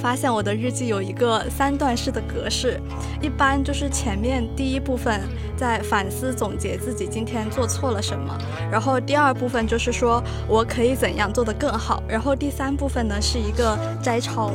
[0.00, 2.80] 发现我的日记有一个三段式的格式，
[3.20, 5.20] 一般就是前面第一部分
[5.56, 8.36] 在反思总结自己今天做错了什么，
[8.70, 14.50] 然后第二部分就是说我可以怎样做得更好，然后第三部分呢是一个摘抄。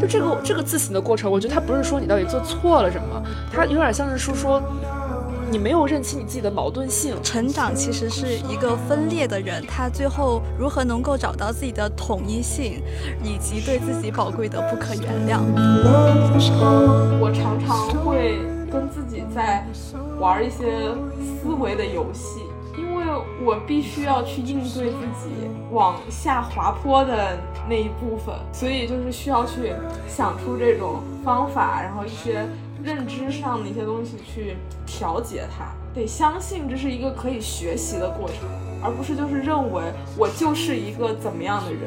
[0.00, 4.62] 就这个这个自省的过程，我觉得它不是说你到底做错了什么，它有点像是说说。
[5.54, 12.82] 你没有认清你自己的矛盾性，成长其实是一个分裂的人，他最后如何能够找到自己的统一性，
[13.22, 15.38] 以及对自己宝贵的不可原谅。
[17.20, 19.64] 我常常会跟自己在
[20.18, 20.90] 玩一些
[21.40, 22.40] 思维的游戏，
[22.76, 23.04] 因为
[23.46, 29.72] 我必须要去应对自己往下滑坡的那一部分，所以就是需要去
[30.08, 32.44] 想出这种方法，然后一些。
[32.84, 38.36] 认知上的一些东西去调节它，得相信这是一个可以学习的过程，
[38.82, 39.82] 而不是就是认为
[40.18, 41.80] 我就是一个怎么样的人。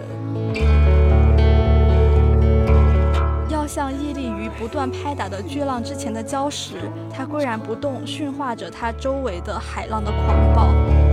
[3.47, 11.06] 要像屹立于不断拍打的巨浪之前的礁石，它岿然不动，驯化着它周围的海浪的狂暴。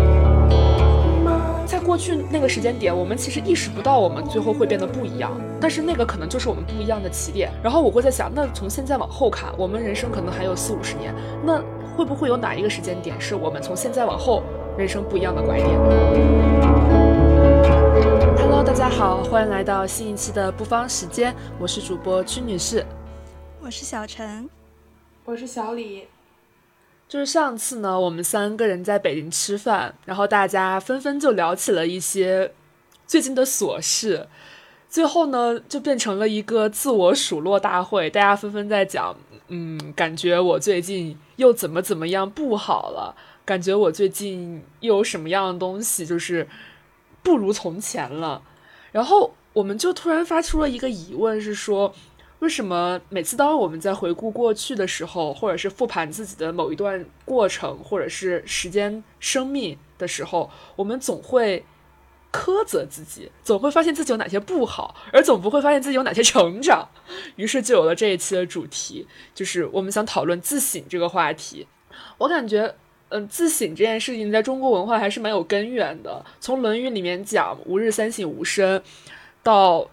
[1.75, 7.51] 在过去那个时间点，我们其实意识不到我们最后会变得不一样，但是那个可能就是我们不一样的起点。
[7.65, 11.13] 然后我会在想，那从现在往后看，我们人生可能还有四五十年，
[11.45, 11.61] 那
[11.97, 14.45] 会不会有哪一个时间点是我们从现在往后
[14.79, 15.69] 人生不一样的拐点
[18.39, 22.87] ？Hello，大家好，欢迎来到新一期的不方时间，我是主播屈女士，
[23.61, 24.49] 我是小陈，
[25.25, 26.07] 我是小李。
[27.15, 32.53] 就是上次呢，我们三个人在北京吃饭，然后大家纷纷就聊起了一些
[33.07, 34.27] 最近的琐事，
[34.89, 46.49] 最后呢就变成了一个自我数落大会，大家纷纷在讲，嗯，感觉我最近又怎么怎么样不好了，感觉我最近又有什么样的东西就是
[47.23, 48.43] 不如从前了，
[48.91, 51.95] 然后我们就突然发出了一个疑问，是说。
[52.45, 61.65] 为什么每次当我们在回顾过去的时候，或者是复盘自己的某一段过程，或者是时间、生命的时候，我们总会
[62.31, 66.87] 苛责自己，总会发现自己有哪些不好，而总不会发现自己有哪些成长。
[67.37, 71.67] 于是就有了这一期的主题，就是我们想讨论自省这个话题。
[72.19, 72.75] 我感觉，
[73.09, 76.23] 嗯，自省这件事情在中国文化还是蛮有根源的。
[76.41, 78.83] 从《论语》里面讲“吾日三省吾身”，
[79.43, 79.89] 到。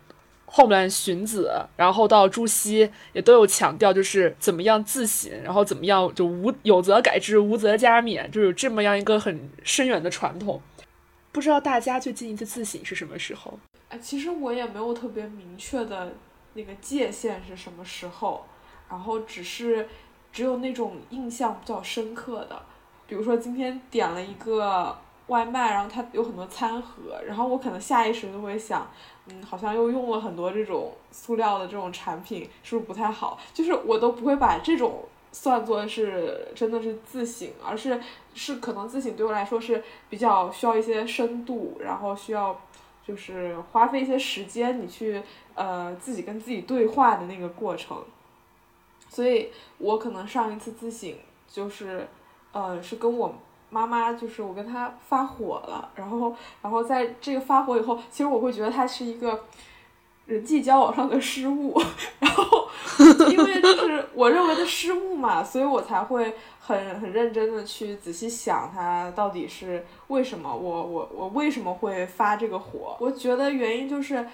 [0.53, 10.61] 后面荀子，然后到朱熹也都有强调，就是怎么样自省，然后怎么样就无有则改之，无则加勉，就有这么样一个很深远的传统。
[11.31, 13.57] 不知道大家最近一次自省是什么时候？
[13.87, 16.11] 哎，其实我也没有特别明确的
[16.53, 18.45] 那个界限是什么时候，
[18.89, 19.87] 然后只是
[20.33, 22.61] 只有那种印象比较深刻的，
[23.07, 24.97] 比如说今天点了一个
[25.31, 28.87] 外卖，然后它有很多餐盒，然后我可能下意识就会想。
[29.27, 33.39] 嗯，好像又用了很多这种塑料的这种产品，是不是不太好？
[33.53, 38.01] 就是我都不会把这种算作是真的是自省，而是
[38.33, 42.59] 是可能自省对我来说是比较需要一些深度，然后需要
[43.05, 45.21] 就是花费一些时间，你去
[45.53, 48.03] 呃自己跟自己对话的那个过程。
[49.07, 51.13] 所以我可能上一次自省
[51.47, 52.07] 就是
[52.53, 53.35] 呃是跟我。
[53.71, 59.45] 妈妈就是我跟他发火了，然后，然后在这个发火以后，其实我会觉得他是一个
[60.25, 61.81] 人际交往上的失误，
[62.19, 62.67] 然后
[63.29, 72.97] 因为就是我认为的失误嘛，所以我才会很很认真的去仔细想他到底是为什么，我我我为什么会发这个火？
[72.99, 74.27] 我觉得原因就是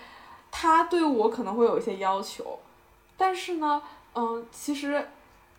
[0.49, 2.57] 他对我可能会有一些要求，
[3.15, 3.83] 但是呢，
[4.15, 5.07] 嗯，其实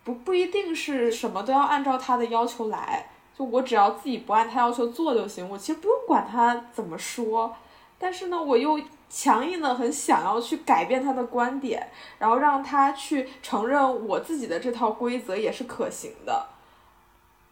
[0.03, 3.09] 不不一定是什么都要按照他的要求来。
[3.39, 7.55] 就我只要自己不按他要求做就行，我其实不用管他怎么说，
[7.97, 8.77] 但是呢，我又
[9.09, 16.47] 强硬的很想要去改变他的观点，然后让他去承认我自己的这套规则也是可行的。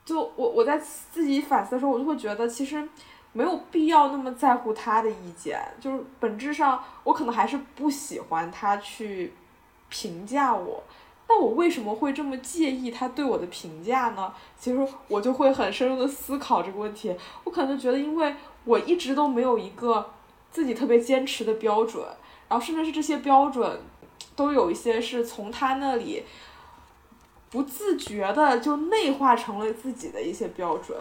[0.04, 2.86] 就我我在自己反思的时候，我就会觉得其实
[3.32, 9.34] 没有必要那么在乎他的意见，就是本质上我可能还是不喜欢他去
[9.88, 10.84] 评价我。
[11.30, 14.34] 那我为什么会这么介意他对我的评价呢？
[14.58, 17.14] 其实我就会很深入的思考这个问题。
[17.44, 18.34] 我可能觉得，因为
[18.64, 20.10] 我一直都没有一个
[20.50, 22.02] 自己特别坚持的标准，
[22.48, 23.82] 然后甚至是这些标准，
[24.38, 26.24] 都有一些是从他那里
[27.50, 30.98] 不自觉的就内化成了自己的一些标准。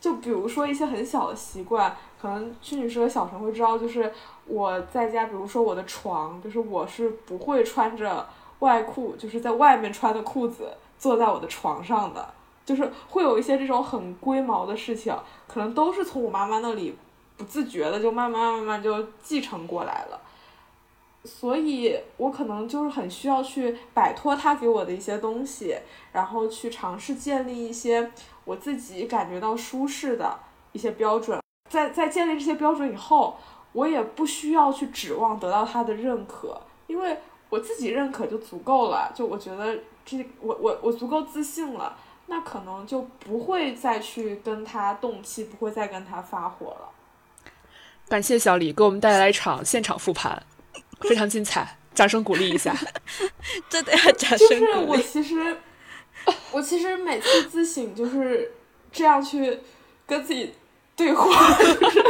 [0.00, 4.12] 就比如说一些很小的习惯，可能屈女士和小陈会知道，就是
[4.46, 8.24] 我在家，比如说我的床，就是我是不会穿着。
[8.60, 12.28] 外裤就是在外面穿的裤子，坐在我的床上的，
[12.64, 15.14] 就是会有一些这种很龟毛的事情，
[15.46, 16.96] 可能都是从我妈妈那里
[17.36, 20.20] 不自觉的就慢慢慢慢就继承过来了。
[21.24, 25.76] 所以我可能就是很需要去摆脱他给我的一些东西，
[26.12, 28.12] 然后去尝试建立一些
[28.44, 30.38] 我自己感觉到舒适的
[30.70, 31.40] 一些标准。
[31.68, 33.36] 在在建立这些标准以后，
[33.72, 39.12] 我也不需要去指望得到他的认可，因为我自己认可就足够了。
[39.14, 41.96] 就我觉得这我我我足够自信了，
[42.26, 46.88] 那可能就不会再去跟他动气，不会再跟他发火了。
[48.08, 50.42] 感谢小李给我们带来一场现场复盘。
[51.00, 52.74] 非常精彩，掌声鼓励一下。
[53.68, 54.62] 这得要掌声鼓励。
[54.62, 55.56] 就是我其实，
[56.52, 58.50] 我其实每次自省就是
[58.90, 59.60] 这样去
[60.06, 60.54] 跟自己
[60.96, 61.28] 对话，
[61.58, 62.02] 就是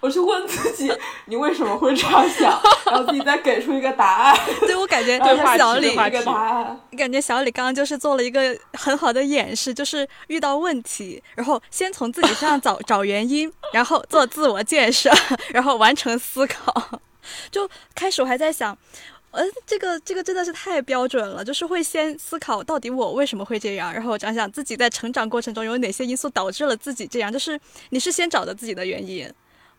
[0.00, 0.90] 我去问自己，
[1.26, 4.38] 你为什么会这样想，然后自己再给出一个答案。
[4.66, 15.10] 对我感觉对话小李一个答案，感觉小李刚刚就是做了一个很好的演示，就是遇到问题，然后先从自己身上找 找原因，然后做自我建设，
[15.52, 17.00] 然后完成思考。
[17.50, 18.76] 就开始我还在想，
[19.30, 27.60] 呃，这个这个真的是太标准了，就是会先思考到底我为什么会这样，然后想想自己在成长过程中有哪些因素导致了自己这样，就是
[27.90, 29.30] 你是先找的自己的原因。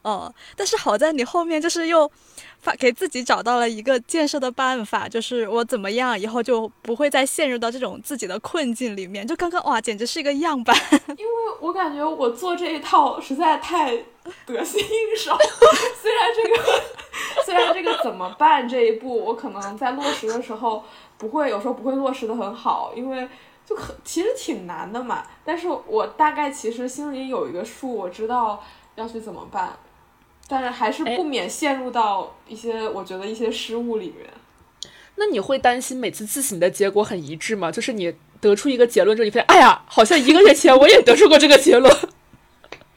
[0.03, 2.09] 哦，但是好在你后面就是又
[2.59, 9.25] 发给自己找到了一个建设的办法，就是我怎么样以后就不会再陷入到这种自己的困境里面。
[9.27, 10.75] 就刚刚哇，简直是一个样板。
[11.17, 13.95] 因为我感觉我做这一套实在太
[14.45, 15.37] 得心应手。
[16.01, 16.81] 虽然这个
[17.45, 20.83] 虽然这个怎么办这一步，我可能在落实的时候
[21.19, 23.29] 不会有时候不会落实的很好，因为
[23.63, 25.23] 就很其实挺难的嘛。
[25.45, 28.63] 但是我大概其实心里有一个数，我知道
[28.95, 29.77] 要去怎么办。
[30.51, 34.29] 但是还是不免陷入到一些我觉得一些失误里面。
[35.15, 37.71] 那你会担心每次自省的结果很一致吗？
[37.71, 41.95] 就是你得出一个结论之后，你发现，哎呀，好像一个月前我也得出过这个结论。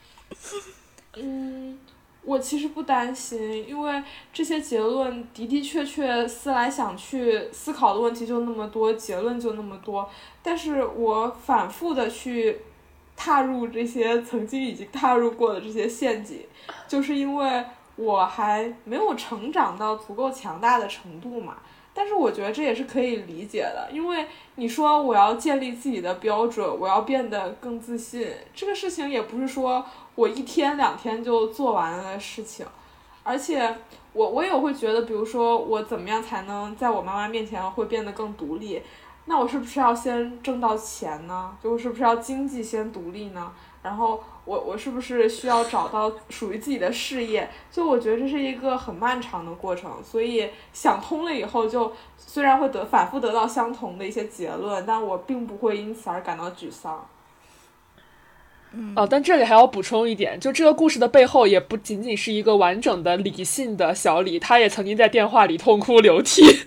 [1.15, 1.79] 嗯，
[2.25, 4.03] 我其实不担心，因为
[4.33, 10.09] 这些结论的的确确思来想去，思考的问题就那么多，结论就那么多。
[10.43, 12.59] 但是我反复的去。
[13.15, 16.45] 踏入这些曾经已经踏入过的这些陷阱，
[16.87, 17.63] 就是因为
[17.95, 21.57] 我还没有成长到足够强大的程度嘛。
[21.93, 24.25] 但是我觉得这也是可以理解的，因为
[24.55, 29.85] 你说我要建立自己的标准，我要变得更自信，这个事情也不是说
[30.15, 32.65] 我一天两天就做完了的事情。
[33.23, 33.75] 而且
[34.11, 38.81] 我我也会觉得，比如说我怎么样才能在我妈妈面前会变得更独立。
[39.25, 41.57] 那我是不是要先挣到钱呢？
[41.63, 43.51] 就是不是要经济先独立呢？
[43.81, 47.49] 然后我我是不是需要找到属于自己的事业？
[47.71, 57.07] 就我觉得这是一个很漫长的过程，所以想通了以后，就虽然会得反复得到相同的一些结论，但我并不会因此而感到沮丧。
[58.95, 66.43] 哦，但这里还要补充一点，就这个故事的背后也不仅仅是一个完整的理性的小李，他也曾经在电话里痛哭流涕。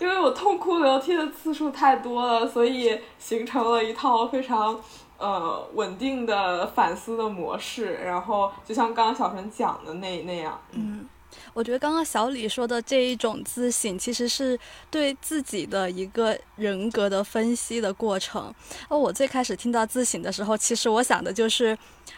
[0.00, 4.78] 因为我痛哭流涕的次数太多了，所以形成了一套非常
[5.16, 7.94] 呃稳定的反思的模式。
[8.04, 11.08] 然后就像刚刚小陈讲的那那样，嗯，
[11.54, 14.58] 我觉得刚刚小李说的这一种自省，其实是
[14.90, 18.54] 对自己的一个人格的分析的过程。
[18.90, 21.76] 而我最开始听到自省的时候，其实我想的就是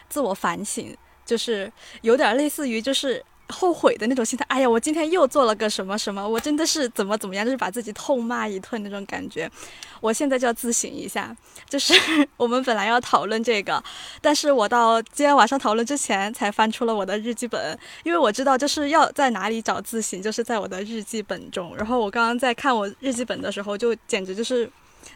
[0.09, 0.93] 自我反省，
[1.25, 3.23] 就是有点类似于就是。
[3.51, 9.49] 后悔的那种心态，哎呀，我今天又做了个什么什么，我真的是怎么怎么样，就是把自己痛骂一顿那种感觉。
[9.99, 11.35] 我现在就要自省一下，
[11.69, 11.93] 就是
[12.37, 13.83] 我们本来要讨论这个，
[14.21, 21.75] 但是我到今天晚上讨论之前才翻出了我的日记本，因为我知道就是要在哪里找自省，就是在我的日记本中。
[21.77, 24.67] 然后我刚刚在看我日记本的时候，就简直就是，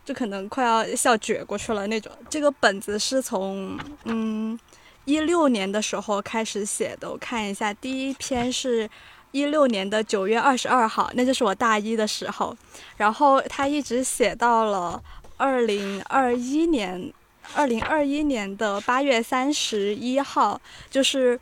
[0.03, 2.11] 就可能快要笑撅过去了那种。
[2.29, 4.59] 这个本子是从嗯。
[5.05, 8.89] 一六年的时候开始写的，我看一下，第一篇是
[9.31, 12.55] 一六年的九月二十二号，那就是我大一的时候，
[12.97, 15.01] 然后他一直写到了
[15.37, 17.13] 二零二一年，
[17.53, 20.59] 二零二一年的八月三十一号，
[20.89, 21.39] 就是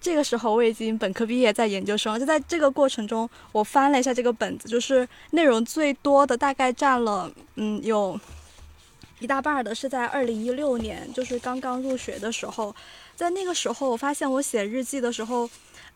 [0.00, 8.18] 这个时候我已经本科毕业，在研究生，就在这个过程中，我翻了一下这个本子，就是内容最多的大概占了，嗯，有
[9.20, 12.74] 一大半的是在二零一六年，就是刚刚入学的时候。
[13.16, 15.48] 在那个时候，我发现我写日记的时候，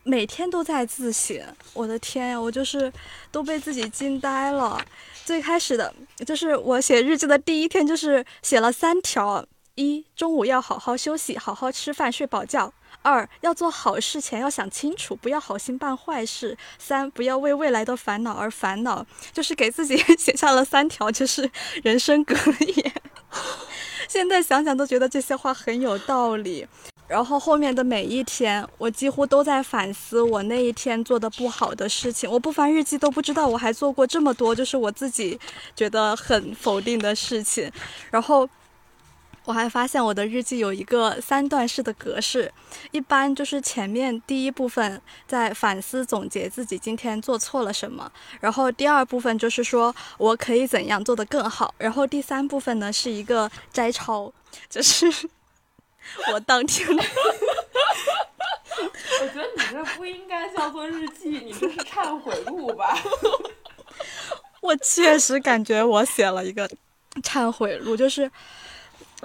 [0.03, 1.37] 每天都在自省。
[1.73, 2.91] 我的天呀，我就是
[3.31, 4.79] 都被自己惊呆了。
[5.25, 5.93] 最开始的
[6.25, 9.45] 就是我写日记的第一天，就是写了三条：
[9.75, 12.71] 一，中午要好好休息，好好吃饭，睡饱觉；
[13.01, 19.05] 二，要做好事前要想清楚，不要好心办坏事；三，不要为未来的烦恼而烦恼。
[19.33, 21.51] 就是给自己 写下了三条，就是
[21.83, 22.93] 人生 格言。
[24.07, 26.65] 现在想想都觉得这些话很有道理。
[27.09, 32.29] 然后后面的每一天，我几乎都在反思我那一天做的不好的事情。
[32.31, 35.37] 我不翻日记都不知道我还做过这么多，就是我自己
[35.75, 37.69] 觉得很否定的事情。
[38.11, 38.47] 然后。
[39.45, 42.51] 我还发现我的日记有一个三段式的格式，
[42.91, 48.11] 一般就是前面第一部分在反思总结自己今天做错了什么，
[48.41, 54.31] 然后第二部分就是说我可以怎样做得更好，然后第三部分呢是一个摘抄，
[54.69, 55.11] 就是
[56.33, 56.87] 我当天。
[59.21, 62.97] 我觉得你这不应该叫做日记，你这是忏悔录吧？
[64.61, 66.69] 我确实感觉我写了一个
[67.23, 68.29] 忏悔录，就是。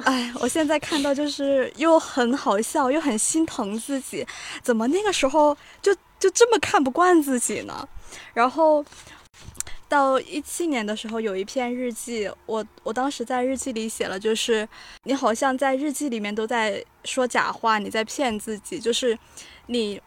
[0.03, 4.27] 哎，我现在看到就是又很好笑，又很心疼自己，
[4.61, 7.89] 怎么那个时候就就这么看不惯自己呢？
[8.33, 8.85] 然后
[9.95, 14.69] 到一七年的时候，有一篇日记，我我当时在日记里写了，就是
[15.05, 19.17] 你好像在日记里面都在说假话，你在骗自己，就是
[19.67, 20.01] 你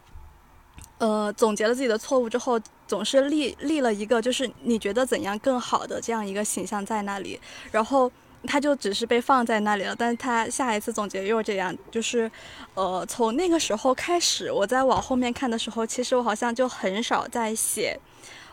[0.98, 7.40] 呃总结了自己的错误之后，总是立立了一个就是你觉得怎样更好的这样一个形象在那里，
[7.72, 8.12] 然后。
[8.46, 12.30] 他就只是被放在那里了，但是他下一次总结又这样，就是，
[12.74, 17.98] 呃，从那个时候开始，我在往后面看的时候，其实我好像就很少在写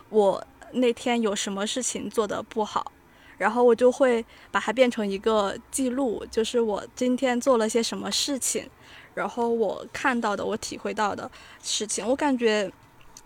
[0.10, 0.44] 我
[0.75, 2.91] 那天有什么事情做的不好，
[3.38, 8.70] 然后我就会把它变成一个记录，就是我今天做了些什么事情，
[9.13, 11.29] 然后我看到的，我体会到的
[11.63, 12.72] 事情，我感觉，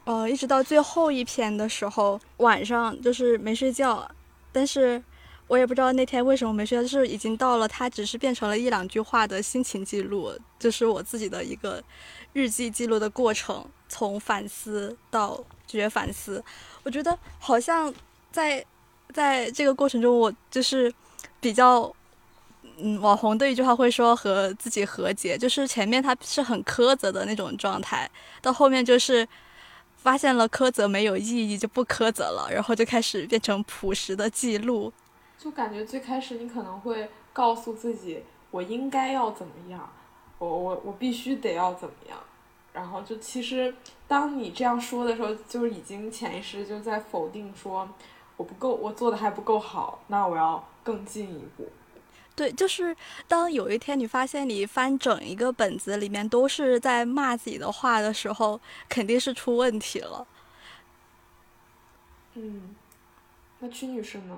[0.06, 4.10] 呃，一直到最后一篇的时候，晚上就是没睡觉，
[4.52, 5.04] 但是。
[5.50, 11.84] 我也不知道那天为什么没睡，就是已经到了，它只是变成了一两句话的心情记录，就是我自己的一个
[12.34, 16.44] 日记记录的过程，从反思到觉反思。
[16.84, 17.94] 我觉得好像
[18.32, 18.66] 在
[19.14, 20.94] 在这个过程中，我就是
[21.40, 21.92] 比较，
[22.78, 28.10] 嗯，网红的一句话会说和自己和解，就是前面他是很苛责的那种状态，
[28.42, 29.28] 到后面就是
[29.98, 34.92] 发现了苛责没有意义，就不苛责了，然后就开始变成朴实的记录。
[35.38, 39.90] 就感觉最开始你可能会告诉自己，我应该要怎么样，
[40.38, 42.18] 我我我必须得要怎么样，
[42.74, 43.74] 然后就其实
[44.08, 47.88] 当你这样说的时候，就是已经潜意识就在否定说，
[48.38, 51.68] 我不够，我做的还不够好，那我要更进一步。
[52.36, 52.96] 对，就是
[53.28, 60.26] 当有一天你发现你翻整一个本子里面都是在骂自己的话的时候，肯定是出问题了。
[62.36, 62.76] 嗯，
[63.60, 64.38] 那曲女士呢？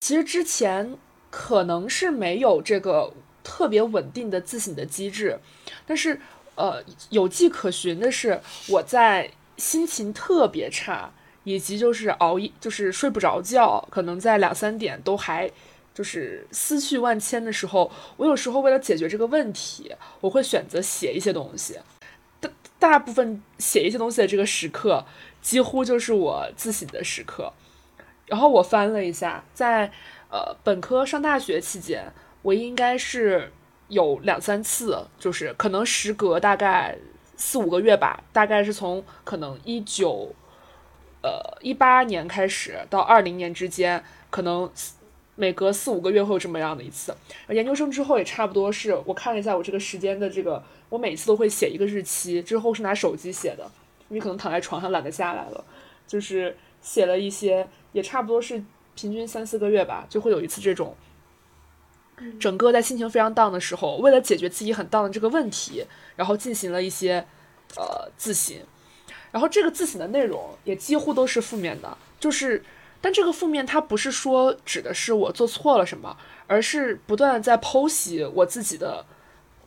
[0.00, 0.96] 其实之前
[1.30, 3.12] 可能是没有这个
[3.44, 5.38] 特别稳定的自省的机制，
[5.86, 6.20] 但是
[6.58, 11.10] 呃有迹可循的是，我在心情特别差，
[11.44, 15.50] 以及就是熬夜就是睡不着觉，可能在两三点都还
[15.94, 21.78] 就是思绪万千的时候，我有时候为了解决这个问题，我会选择写一些东西。
[22.40, 25.04] 大大部分写一些东西的这个时刻，
[25.42, 27.52] 几乎就是我自省的时刻。
[28.26, 29.90] 然后我翻了一下，在
[30.30, 32.12] 呃本科上大学期间，
[32.42, 33.50] 我应该是
[33.88, 36.96] 有两三次，就是可能时隔大概
[37.36, 40.32] 四五个月吧，大概是从可能一九
[41.22, 44.70] 呃一八年开始到二零年之间，可能
[45.34, 47.14] 每隔四五个月会有这么样的一次。
[47.48, 53.70] 研究生之后也差不多是，我看了一下我这个时间的这个，我每次都会写一个日期，之后是拿手机写的，
[54.08, 55.64] 因为可能躺在床上懒得下来了，
[56.06, 57.66] 就是写了一些。
[57.92, 58.62] 也差不多是
[58.94, 60.94] 平均三四个月吧，就会有一次这种，
[62.38, 65.84] 整个在心情非常 down 的时候，为了解决自己很 down 的这个问题，
[66.16, 67.24] 然后进行了一些
[67.76, 68.56] 呃自省，
[69.30, 72.62] 然后这个自省的内容也几乎都是负面的，就是，
[73.00, 79.04] 但这个负面它不是说指的是我做错了什么，而是不断在剖析我自己的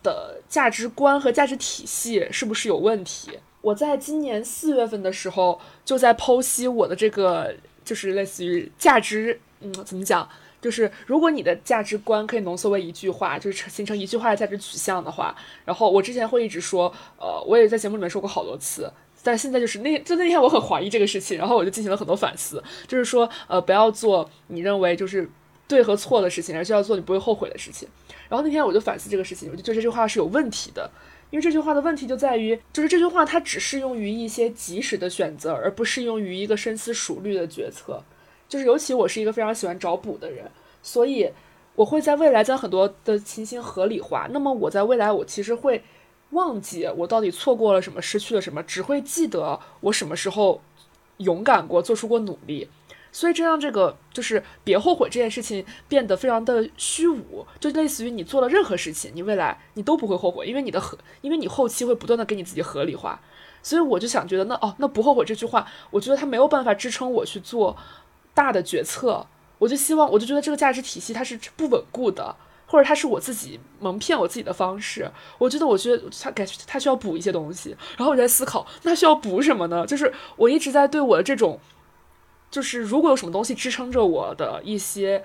[0.03, 3.39] 的价值观和价值体系是不是有问题。
[3.61, 7.53] 我在今年四月份的时候就在剖析我的这个。
[7.83, 10.29] 就是类似于价值，嗯，怎么讲？
[10.61, 18.91] 就是如果你的价值观可以浓缩为一句话，就是形成一句话的价值取向的话，然后我之前会一直说，呃，我也在节目里面说过好多次，
[19.23, 25.27] 但现在就是那就那天我很怀疑这个事情，然后我就进行了很多反思，就是说，呃，不要做你认为就是
[25.67, 27.87] 对和错的事情，而是要做你不会后悔的事情。
[28.29, 30.89] 然后那天我就反思这个事情，我就觉得这句话是有问题的。
[31.31, 38.03] 因为这句话的问题就在于，就是这句话它只适用于一些及时的选择，而不适用于一个深思熟虑的决策。
[38.51, 40.51] 就是尤其我是一个非常喜欢找补的人，
[40.83, 41.31] 所以
[41.73, 44.27] 我会在未来将很多的情形合理化。
[44.31, 45.81] 那么我在未来，我其实会
[46.31, 50.59] 忘记我到底错过了什么，失去了什么，只会记得我什么时候
[51.19, 52.67] 勇敢过，做出过努力。
[53.13, 63.21] 所以这让这个就是别后悔这件事情变得非常的虚无，就类似于你做了任何事情，你未来你都不会后悔，因为你的合，因为你后期会不断的给你自己合理化。
[63.63, 67.77] 所以我就想觉得，那哦，那不后悔这句话，我觉得它没有办法支撑我去做
[68.33, 69.25] 大的决策。
[69.57, 72.35] 我就希望，我就觉得这个价值体系它是不稳固的，
[72.65, 75.09] 或者它是我自己蒙骗我自己的方式。
[75.37, 77.75] 我觉得，我觉得它该它需要补一些东西。
[77.97, 79.85] 然后我在思考，那需要补什么呢？
[79.85, 81.59] 就是我一直在对我的这种。
[82.49, 85.23] 就是如果有什么东西支撑着我的一些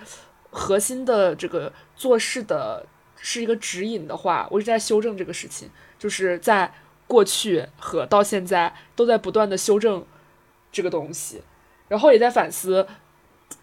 [0.51, 2.87] 核心的这个做事的
[3.17, 6.73] 是一个指引的话，我一直在修正这个事情，就是在
[7.09, 10.07] 过去和到现在都在不断的修正
[10.71, 11.43] 这个东西，
[11.89, 12.87] 然后也在反思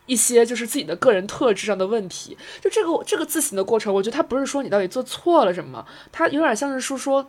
[0.06, 2.38] 一些就是自己的个人特质上的问题。
[2.62, 7.28] 就这个这个自省的过程，我觉得它不是说你到底做错了什么，它有点像是说说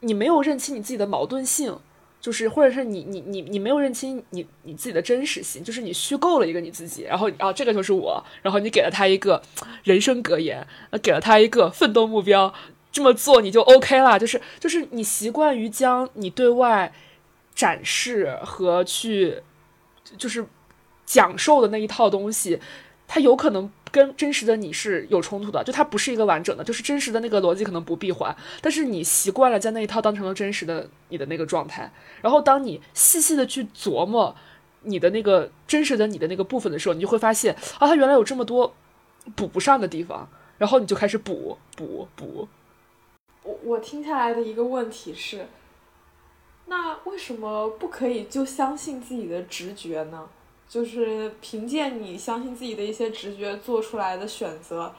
[0.00, 1.78] 你没有认清你自己的矛盾性。
[2.18, 9.40] 就是，或者是你你你你没有认清你你自己的真实性，就是你虚构了一个你自己，然后啊这个就是我，然后你给了他一个
[9.84, 10.66] 人生格言，
[11.00, 12.52] 给了他一个奋斗目标，
[12.90, 16.92] 这么做你就 OK 了，就是就是你习惯于将你对外
[17.54, 19.42] 展示和去
[20.16, 20.44] 就是
[21.04, 22.60] 讲授的那一套东西，
[23.06, 23.70] 它有可能。
[23.92, 34.36] 跟真实的你是有冲突的，就它不是一个完整的，就是真实的那个逻辑可能不闭环，但是你习惯了将那一套当成了真实的你的那个状态，然后当你细细的去琢磨
[34.82, 38.74] 你的那个真实的你的那个部分的时候，你就会发现啊，它原来有这么多
[39.34, 42.46] 补不上的地方，然后你就开始补补补。
[43.44, 45.46] 我我听下来的一个问题是，
[46.66, 50.28] 那为什么不可以就相信自己的直觉呢？
[50.68, 54.92] 就是凭借你相信自己的一些直觉做出来的选择，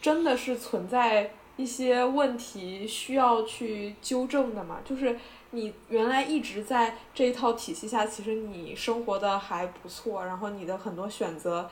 [0.00, 4.80] 真的是存在一些问题需要去纠正的吗？
[4.84, 5.16] 就是
[5.52, 11.70] 你原来一直在这一套体系下，其实你生活的还不错，然后你的很多选择，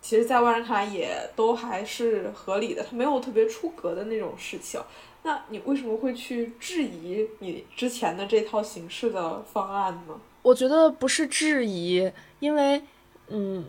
[0.00, 4.80] 其实在外人看来也都还是合理的，它没有特别出格的那种事情。
[5.26, 10.14] 那你为什么会去质疑你之前的这套形式的方案呢？
[10.42, 12.12] 我觉得不是质疑。
[12.40, 12.82] 因为，
[13.28, 13.64] 嗯，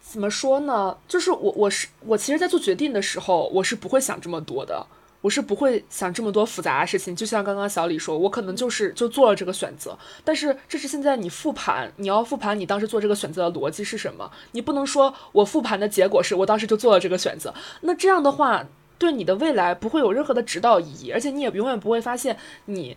[0.00, 0.96] 怎么说呢？
[1.08, 4.86] 就是我，我是我，其实，在做决定的时候，我是不会想这么多的，
[5.20, 7.16] 我是不会想这么多复杂的事情。
[7.16, 9.98] 就像刚刚小李说，我可能就是就做了这个选择。
[10.22, 14.30] 但是，这是现在你复盘，你要复盘你当时做这个选择的逻辑是什么？
[14.52, 17.52] 你不能说我复盘的结果是我当时就做了这个选择。
[17.80, 18.64] 那这样的话，
[18.98, 22.96] 对你的未来不会有任何的指导意义，而且你也永远不会发现你。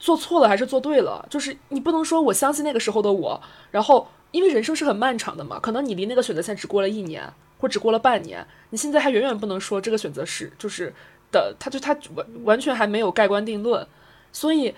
[0.00, 1.26] 做错了还是做对了？
[1.28, 10.94] 就是你不能说我相信那个时候的我，然后因为人生是很漫长的嘛，可能你离那个选择线只过了一年，或只过了半年，你现在还远远不能说这个选择是就是
[11.32, 13.84] 的，他就他完完全还没有盖棺定论。
[14.30, 14.72] 所以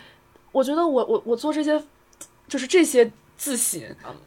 [0.53, 1.85] 我觉得我我我做这些
[2.49, 3.79] 就是这些自省，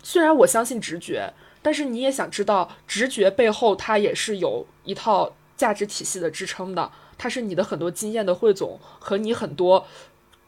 [0.04, 1.34] 虽然我相信直觉，
[1.64, 5.34] 但是你也想知道直觉背后它也是有一套
[5.64, 9.88] 价值体系的支撑的，它是你的很多经验的汇总和你很多。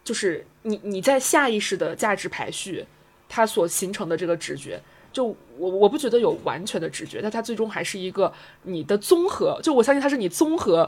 [0.04, 2.86] 就是你你在下意识的价值排序，
[3.30, 4.80] 它所形成的这个直觉，
[5.12, 5.26] 就
[5.58, 8.32] 我我不觉得有完全的直觉，但它最终还是一个
[8.64, 10.88] 你的综合，就我相信它是你综合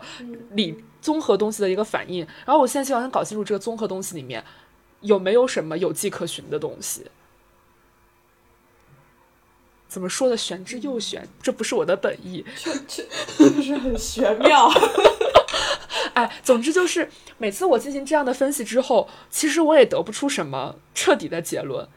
[0.51, 2.19] 理综合东西的一个反应。
[2.45, 4.43] 然后我现在希望想搞清楚这个综合东西里面
[5.01, 7.03] 有没有什么有迹可循的东西。
[9.97, 13.03] 怎么说的玄之又玄，这不是我的本意， 确确
[13.35, 14.69] 确实很玄妙。
[16.13, 21.89] 哎，总之就是每次我进行这样的分析之后，其实我也得不出什么彻底的结论，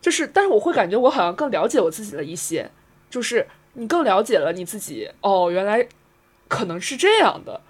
[0.00, 2.72] 就是但是我会感觉我好像更了解我自己了一些，
[3.08, 5.86] 就是你更了解了你自己哦，原来
[6.48, 7.60] 可能是这样的。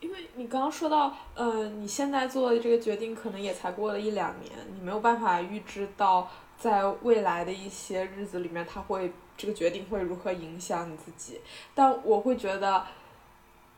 [0.00, 11.40] 因为你刚刚说到，呃，你现在做的这个决定可能也才过了一两年，你没有办法预知到在未来的一些日子里面，他会这个决定会如何影响你自己，
[11.74, 12.84] 但我会觉得。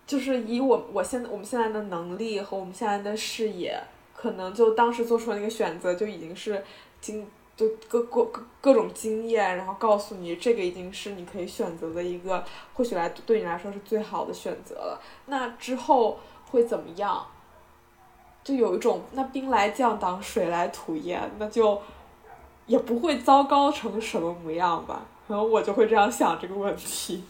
[0.06, 3.76] 就是以我我现在我们现在的能力和我们现在的视野，
[4.14, 6.64] 可能就当时做出那个选择就已经是
[7.00, 15.02] 经就各各各各种经验，然后告诉你这个已经是你可以选择的一个，或许来对你来说是最好的选择了。
[15.26, 16.20] 那之后
[16.52, 17.26] 会怎么样？
[18.44, 21.82] 就有一种那兵来将挡，水来土掩，那就
[22.66, 25.06] 也不会糟糕成什么模样吧。
[25.28, 27.24] 然后我就会这样想这个问题，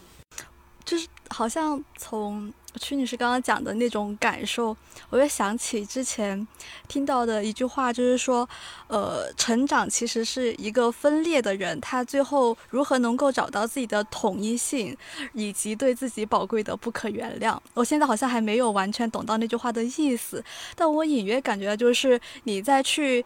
[0.85, 2.53] 就是好像从。
[2.79, 4.77] 曲女士刚刚讲的那种感受，
[5.09, 6.47] 我又想起之前
[6.87, 8.47] 听到的一句话，就是说，
[8.85, 14.95] 呃，成长其实是一个分裂的人，他最后如何能够找到自己的统一性，
[15.33, 17.57] 以及对自己宝贵的不可原谅。
[17.73, 20.43] 我现在好像还没有完全懂到那句话的意思，
[20.75, 23.25] 但我隐约感觉就是你在去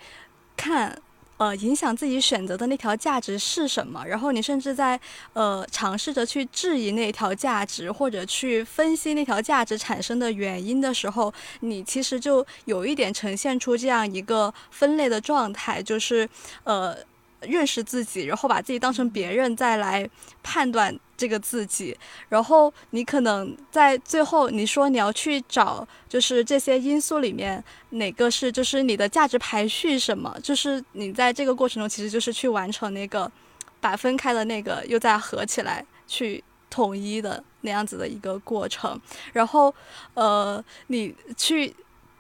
[0.56, 0.98] 看。
[1.42, 5.00] 呃影响自己选择的那条价值是什么，然后你甚至在
[5.34, 16.30] 呃尝试着去质疑那条价值，或者去分析那条价值产生的原因的时候，你其实就有一点呈现出这样一个分类的状态，就是
[16.64, 16.96] 呃。
[17.42, 20.08] 认识自己，然后把自己当成别人再来
[20.44, 21.98] 判断这个自己，
[22.30, 33.32] 然后你可能在最后你说你要去找，就是这些因素里面哪个是就是你的价值排序什么，就是你在这个过程中其实就是去完成那个
[33.80, 39.00] 把分开的那个又再合起来去统一的那样子的一个过程，
[39.34, 39.74] 然后
[40.14, 41.76] 呃你去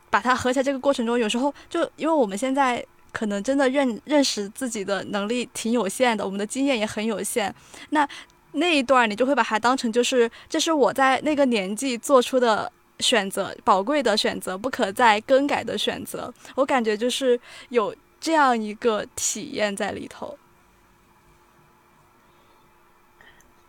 [0.09, 2.83] 把它合起来这个过程中，有时候就因为我们现在。
[3.11, 7.53] 可能真的认认识自己的能力挺有限的，我们的经验也很有限。
[7.89, 8.07] 那
[8.53, 16.33] 那一段你就会把它当成就是这是我在那个年纪做出的选择，宝贵的选择，不可再更改的选择。
[16.55, 20.37] 我感觉就是有这样一个体验在里头。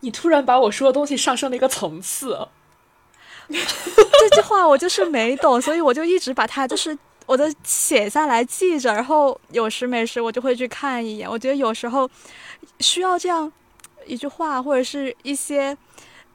[0.00, 2.48] 你突然把我说的东西上升了一个层次。
[3.48, 6.96] 这句话我就是没懂，所以我就一直把它就是。
[7.32, 11.26] 我都写下来记着，然后有时没事我就会去看一眼。
[11.26, 12.06] 我觉得有时候
[12.80, 13.50] 需要这样
[14.04, 15.74] 一句话，或者是一些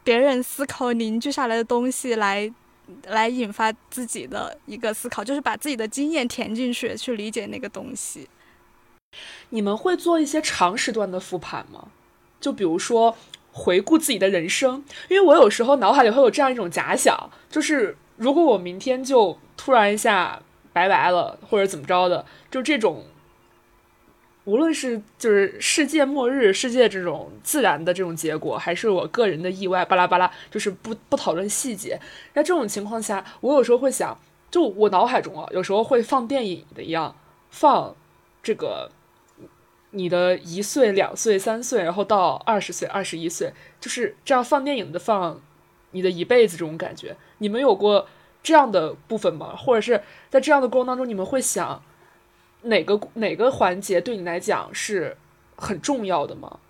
[0.04, 2.52] 别人思考凝聚下来的东西，来
[3.10, 8.28] 来引发自己的一个思考，就是把自己的经验填进去，去理解那个东西。
[9.50, 11.90] 你们会做一些长时段的复盘吗？
[12.42, 13.16] 就比如说
[13.52, 20.42] 回顾自己的人生，因为我有时候脑海里会有这样一种假想，就是如果我明天就突然一下。
[20.78, 23.04] 拜拜了，或者怎么着的，就这种，
[24.46, 32.00] 无论是就是世界末日、世界这种自然的这种结果，还是我个人的意外，巴拉巴拉，就是不不讨论细节。
[32.32, 34.16] 在这种情况下，我有时候会想，
[34.52, 37.16] 就我脑海中啊，有时候会放电影的一样，
[37.50, 37.96] 放
[38.44, 38.92] 这个
[39.90, 45.42] 你的一岁、两岁、三岁，然后到二十岁、二十一岁，就是这样放电影的放
[45.92, 47.18] 你的一辈子这种感觉。
[47.40, 48.08] 你们有过？
[48.48, 49.54] 这样的部分吗？
[49.58, 51.84] 或者是在这样的过程当中，你们会想
[52.62, 55.18] 哪个哪个环节对你来讲是
[55.58, 56.62] 很重要的吗？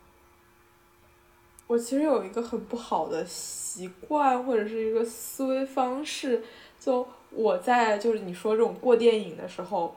[1.67, 6.41] 我其实有一个很不好的习惯，或者是一个思维方式，
[6.79, 9.95] 就我在就是你说这种过电影的时候，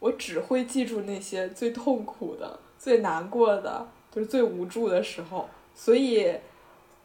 [0.00, 6.34] 我只会记住那些最痛苦的、最难过的，就是最无助的时候，所以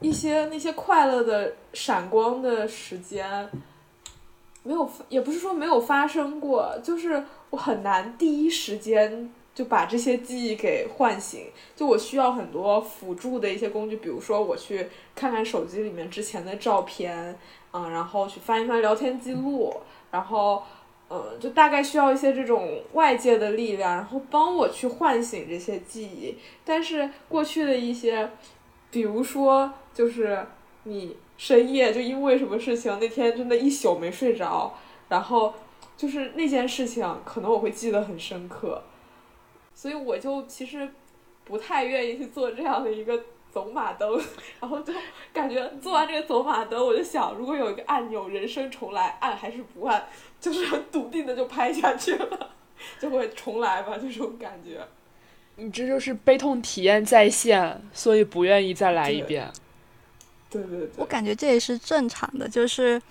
[0.02, 3.50] 一些那些快乐的闪光的时间。
[4.63, 11.47] 没有，也不是说没有发生过，就是我很难第一时间就把这些记忆给唤醒。
[11.76, 17.36] 就我需要很多辅助的一些工具，比如说我去看看手机里面之前的照片，
[17.74, 19.74] 嗯，然后去翻一翻聊天记录，
[20.12, 20.62] 然后，
[21.10, 26.38] 嗯，就大概需要一些这种外界的力量，然后帮我去唤醒这些记忆。
[26.63, 28.30] 但是过去的一些，
[28.91, 30.45] 比如说就是
[30.84, 31.17] 你。
[31.41, 34.77] 深夜就因为什么事情，那天真的一宿没睡着，
[35.10, 35.51] 然后
[35.97, 38.84] 就是那件事情，可能我会记得很深刻，
[39.73, 40.88] 所以我就其实
[41.43, 43.19] 不太愿意去做这样的一个
[43.51, 44.21] 走马灯，
[44.60, 44.93] 然后就
[45.34, 50.06] 感觉做完这个走马灯，我就想，如果有一个按钮，人生重来，按还是不按，
[50.39, 52.51] 就是很 笃定的就拍下去了，
[52.99, 54.80] 就会重来吧，就这种感觉。
[55.56, 59.51] 你这就是悲痛体验在线，所以不愿意再来一遍。
[60.52, 63.02] 对对对，我感觉这也是正常的，就是，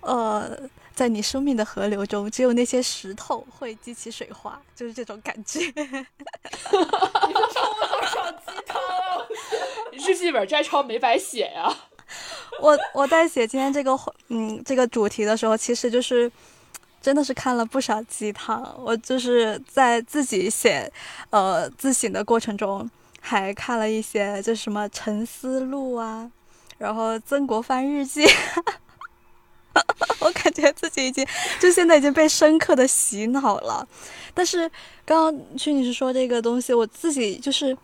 [0.00, 0.50] 呃，
[0.94, 5.60] 在你生命的河流中，只有那些石头会激起水花，就是这种感觉。
[5.70, 8.82] 你抽了多少鸡汤？
[9.92, 11.72] 日记本摘抄没白写呀。
[12.60, 13.96] 我我在写今天这个
[14.28, 16.30] 嗯这个主题的时候，其实就是
[17.00, 18.74] 真的是看了不少鸡汤。
[18.78, 20.90] 我就是在自己写
[21.30, 26.30] 呃自省的过程中，还看了一些，就是什么沉思录啊。
[26.78, 28.24] 然后曾国藩日记，
[30.20, 31.26] 我感觉自己已经
[31.58, 33.86] 就现在已经被深刻的洗脑了。
[34.32, 34.70] 但是
[35.04, 37.76] 刚刚曲女士说这个东西，我自己就是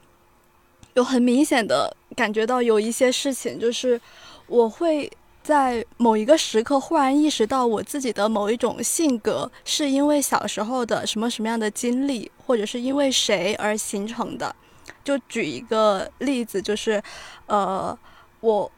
[0.94, 4.00] 有很明显的感觉到有一些事情，就是
[4.46, 5.10] 我会
[5.42, 14.54] 在某一个时刻忽然意识到我自己的某一种性格是因为小时候的什么什么样的经历，或者是因为谁而形成的。
[15.02, 17.02] 就举一个例子，就是
[17.46, 17.98] 呃，
[18.38, 18.70] 我。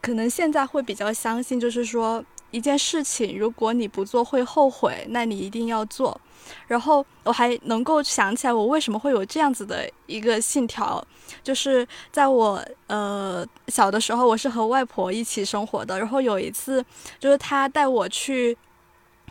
[0.00, 6.18] 可能现在会比较相信，就是说一件事情，如果你不做会后悔，那你一定要做。
[6.66, 11.04] 然后我还能够想起来，我为什么会有这样子的一个信条，
[11.44, 15.98] 就是在我呃小的时候，我是和外婆一起生活的。
[15.98, 16.84] 然后有一次，
[17.20, 18.56] 就是她带我去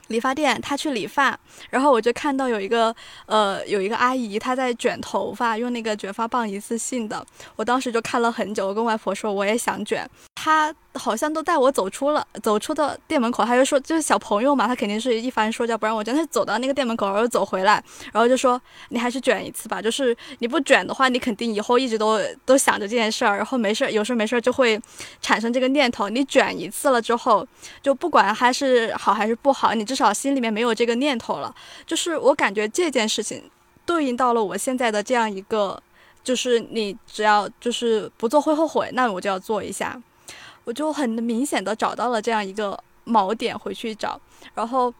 [0.07, 1.37] 理发店，他去理发，
[1.69, 7.25] 然后我就看到有一个呃有一个阿姨，她在卷头发，用那个卷发棒一次性的。
[7.55, 10.09] 我当时就看了很久，我跟外婆说我也想卷，
[10.41, 24.79] 他好像都带我走出了走出的店门口，他就说就是小朋友嘛，他肯定是一番说教不让我卷，她走到那个店门口，然后走回来，然后就说你还是卷一次吧，就是你不卷的话，你肯定以后一直都都想着这件事儿，然后没事儿有事儿没事儿就会
[25.21, 26.07] 产生这个念头。
[26.07, 27.45] 你卷一次了之后，
[27.81, 31.53] 就不管还是好还是不好，你至少心里面没有这个念头了。
[31.85, 33.43] 就是我感觉这件事情
[33.85, 35.83] 对应到了我现在的这样一个，
[36.23, 40.01] 就是你只要就是不做会后悔，那我就要做一下。
[40.69, 44.21] 我就很明显的找到了这样一个锚点，回去找，
[44.53, 44.93] 然后。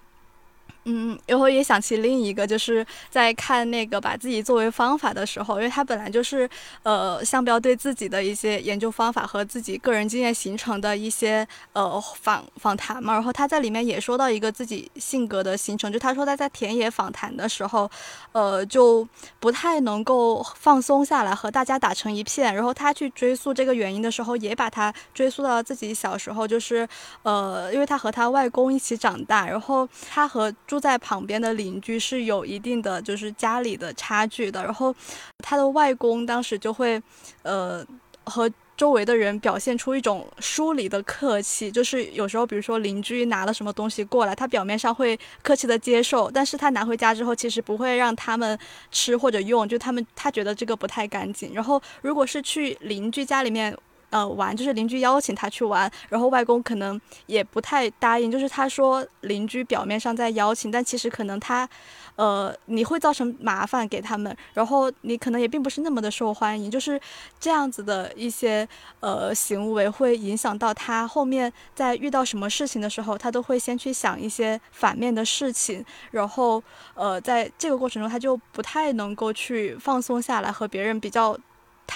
[0.85, 6.49] 嗯，然后也想起另一个，就是在看那个把自己作为方法的时候，因为他本来就是
[6.83, 13.13] 呃，向标对自己的一些研究方法和自己个人经验形成的一些呃访访谈嘛。
[13.13, 17.89] 然后他在里面也说到一个自己性格的形成，就他说他在田野访谈的时候，
[18.31, 19.07] 呃，就
[19.39, 22.55] 不太能够放松下来和大家打成一片。
[22.55, 26.87] 然后他去追溯这个原因的时候，也把他追溯到自己小时候，就是
[27.23, 34.95] 呃，因为他和他外公一起长大，然后他和住在旁边的邻居是有一定的就是家里的差距的，然后
[35.39, 37.01] 他的外公当时就会，
[37.41, 37.83] 呃，
[38.23, 48.57] 和周围的人表现出一种疏离的客气，就是有时候比如说邻居拿了什么东西过来，他表面上会客气的接受，但是他拿回家之后其实不会让他们
[48.91, 51.51] 吃或者用，就他们他觉得这个不太干净。
[51.51, 53.75] 然后如果是去邻居家里面。
[54.09, 61.67] 呃，玩就是邻居邀请他去玩，然后外公可能也不太答应，就是他说邻居表面上在邀请，但其实可能他，
[62.15, 66.99] 呃，你会造成麻烦给他们，然后你可能也并不是那么的受欢迎，就是
[67.39, 68.67] 这样子的一些
[68.99, 76.61] 呃行为会影响到他后面在遇到什么事情的时候，他都会先去想一些反面的事情，然后
[76.95, 81.37] 呃，在这个过程中他就不太能够去放松下来和别人比较。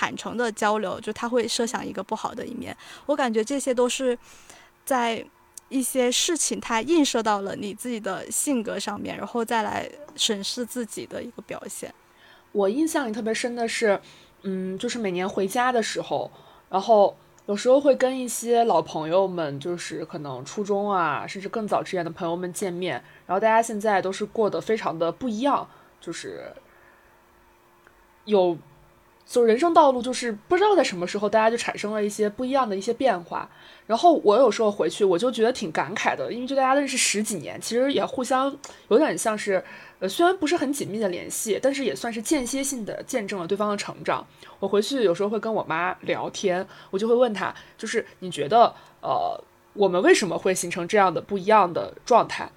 [0.04, 2.76] 坦诚的交流，就他会设想一个不好的一面。
[3.06, 4.18] 我感觉这些都是
[4.84, 5.26] 在
[5.70, 11.94] 一些事情，它映射到了你自己的性格上面，然后再来审视自己的一个表现。
[12.52, 13.98] 我印象里特别深的是，
[14.42, 16.30] 嗯，就是每年回家的时候，
[16.70, 25.66] 然后有时候会跟一些老朋友们，就是可能初中啊，甚至更早之前的朋友们见面，然后大家现在都是过得非常的不一样，
[26.02, 26.52] 就是
[28.26, 28.58] 有。
[29.26, 33.50] 就人生道路，就是不知道在什么时候，大家就产生了一些不一样的一些变化。
[33.86, 38.56] 然后我有时候回去，我就觉得挺感慨的，因为就大家认识十几年，其实也互相
[38.90, 39.64] 有点像是，
[40.00, 44.26] 呃，虽然不是很紧密的联系，但是也算是间歇性的见证了对方的成长。
[44.60, 49.38] 我回去有时候会跟我妈聊天，我就会问她，就是你觉得，呃，
[49.74, 52.50] 我们为什么会形成这样的不一样的状态？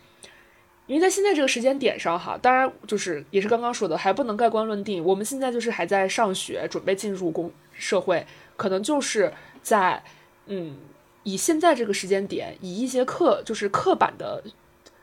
[0.86, 5.04] 因为在现在这个时间点上，哈，当然就是也是刚刚说的，还不能盖棺论定。
[5.04, 8.24] 我们现在就是还在上学，准备进入工社会，
[8.56, 10.04] 可能就是在
[10.46, 10.76] 嗯，
[11.24, 14.44] 以现在这个时间点，以一些刻就是刻板的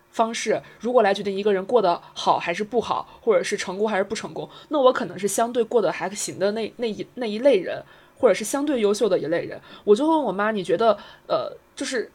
[0.09, 7.83] 方式，如果来决定一个人过得好还是不好，或者是成功还是不成功，那我可能是相对过得还行的那那一那一类人，
[8.17, 9.59] 或者是相对优秀的一类人。
[9.83, 12.09] 我就问我妈，你觉得呃，就是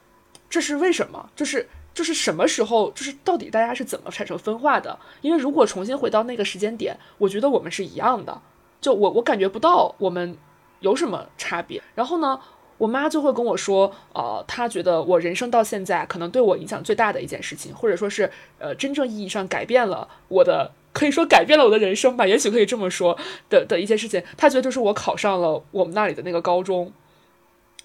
[0.49, 1.29] 这是为什么？
[1.37, 1.69] 就是。
[1.99, 4.97] 就是什么时候，就是到底大家是怎么产生分化的？
[5.21, 8.41] 因为如果重新回到那个时间点，我觉得我们是一样的。
[8.81, 10.37] 就我，我感觉不到我们
[10.79, 11.83] 有什么差别。
[11.97, 12.39] 然后呢，
[12.77, 18.31] 我妈就会跟我说，呃，她觉得我人生到现在可能对我影响最大的一件事情，或者说是
[18.61, 23.19] 呃真正意义上改变了我的，可以说改变了我的人生吧，也许可以这么说
[23.51, 24.23] 的的一些事情。
[24.37, 26.93] 她觉得就是我考上了我们那里的那个高中。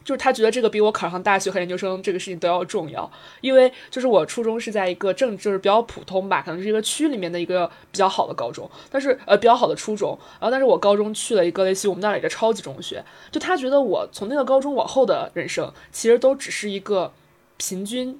[0.04, 3.10] 就是他觉得这个比我考上大学和研究生这个事情都要重要，
[3.42, 17.13] 因为就是我初中是在一个正就是比较普通吧，可能是一个区里面的一个比较好的高中，但是呃比较好的初中，然后但是我高中去了一个类似于我们那里的超级中学，就他觉得我从那个高中往后的人生其实都只是一个
[17.58, 18.20] 平均，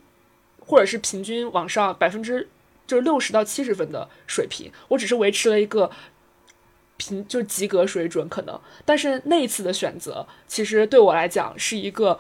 [0.60, 2.48] 或者是平均往上百分之
[2.88, 5.90] 就是六十到七十分的水平，我只是维持了一个。
[7.10, 12.18] 平就及格水准可能，但是那一次的选择其实对我来讲是一个，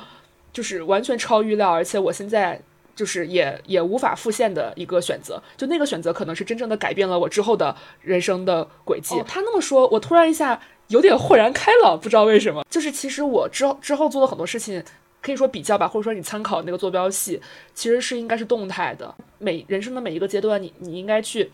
[0.51, 2.59] 就是完全超预料，而且我现在
[2.95, 5.41] 就是也也无法复现的一个选择。
[5.55, 9.15] 就那个选择可能是真正的改变了我之后的人生的轨迹。
[9.25, 12.65] 他那么说，我突然一下有点豁然开朗，不知道为什么。
[12.69, 14.83] 就是其实我之后之后做的很多事情，
[15.21, 17.41] 可以说比较吧，或者说你参考那个坐标系，
[17.73, 19.15] 其实是应该是动态的。
[19.39, 21.51] 每人生的每一个阶段，你你应该去。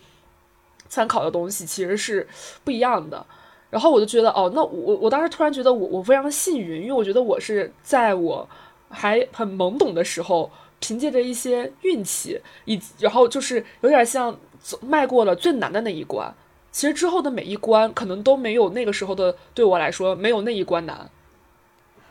[0.90, 2.28] 参考的东西其实是
[2.64, 3.24] 不一样的，
[3.70, 8.46] 然后我就觉得，哦，那我我当时突然觉得我我非常幸运，因为我觉得我是在我
[8.90, 10.50] 还很懵懂的时候
[10.80, 16.34] 凭借着一些运气，以然后就是有点像走迈过了最难的那一关。
[16.72, 21.08] 其实之后的每一关可能都没有那个时候的对我来说没有那一关难。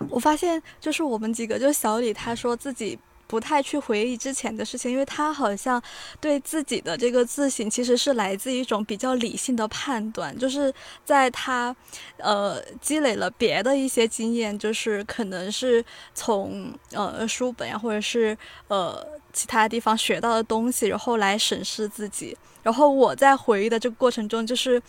[0.10, 2.98] 我发现就是我们几个，就小李他说自己。
[3.30, 5.80] 不太去回忆之前的事情，因为他好像
[6.20, 10.74] 对自己的这个自省其实是来自一种比较理性的判断，就是
[11.06, 11.76] 在他
[12.18, 18.36] 呃积累了别的一些经验，就是可能是从呃书本呀或者是
[18.68, 22.36] 呃其他地方学到的东西，然后来审视自己。
[22.62, 24.82] 然后我在回忆的这个过程中，就是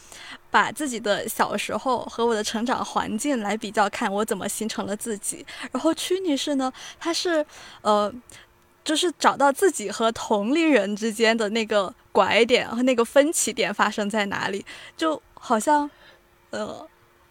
[0.50, 5.46] 把自己的小时候和我的成长环境来比较，看我怎么形成了自己。
[5.70, 7.44] 然后屈女士呢，她是
[7.83, 8.12] 呃，
[8.83, 14.64] 就是找到自己和同龄人之间的那个拐点和那个分歧点发生在哪里，
[14.96, 15.88] 就好像
[16.50, 16.85] 呃，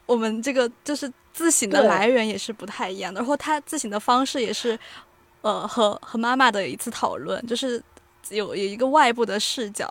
[0.06, 3.20] 我们这个就是自省的来源也是不太一样的。
[3.20, 4.80] 然后她自省的方式也是
[5.42, 7.84] 呃，和和妈妈的一次讨论，就是
[8.30, 9.90] 有有一个外部的视角。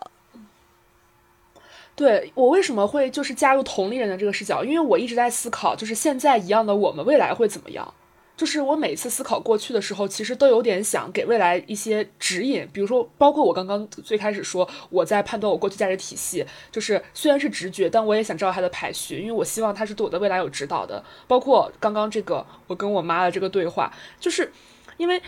[1.99, 4.63] 对我为什么会就是加入同龄人的这个视角？
[4.63, 7.93] 因为我一直在思考，就是现在一样的我们未来会怎么样？
[8.37, 12.65] 就是我每次思考过去的时候，其实都有点想给未来一些指引。
[12.71, 21.03] 比如说，包括我刚刚最开始说我在判断我过去价值体系，就是虽然是直觉，但我也想知道它的排序，因为我希望它是对我的未来有指导的。
[21.27, 24.49] 包括刚刚这个我跟我妈的这个对话，就是
[24.95, 25.21] 因为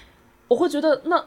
[0.47, 1.25] 我会觉得那。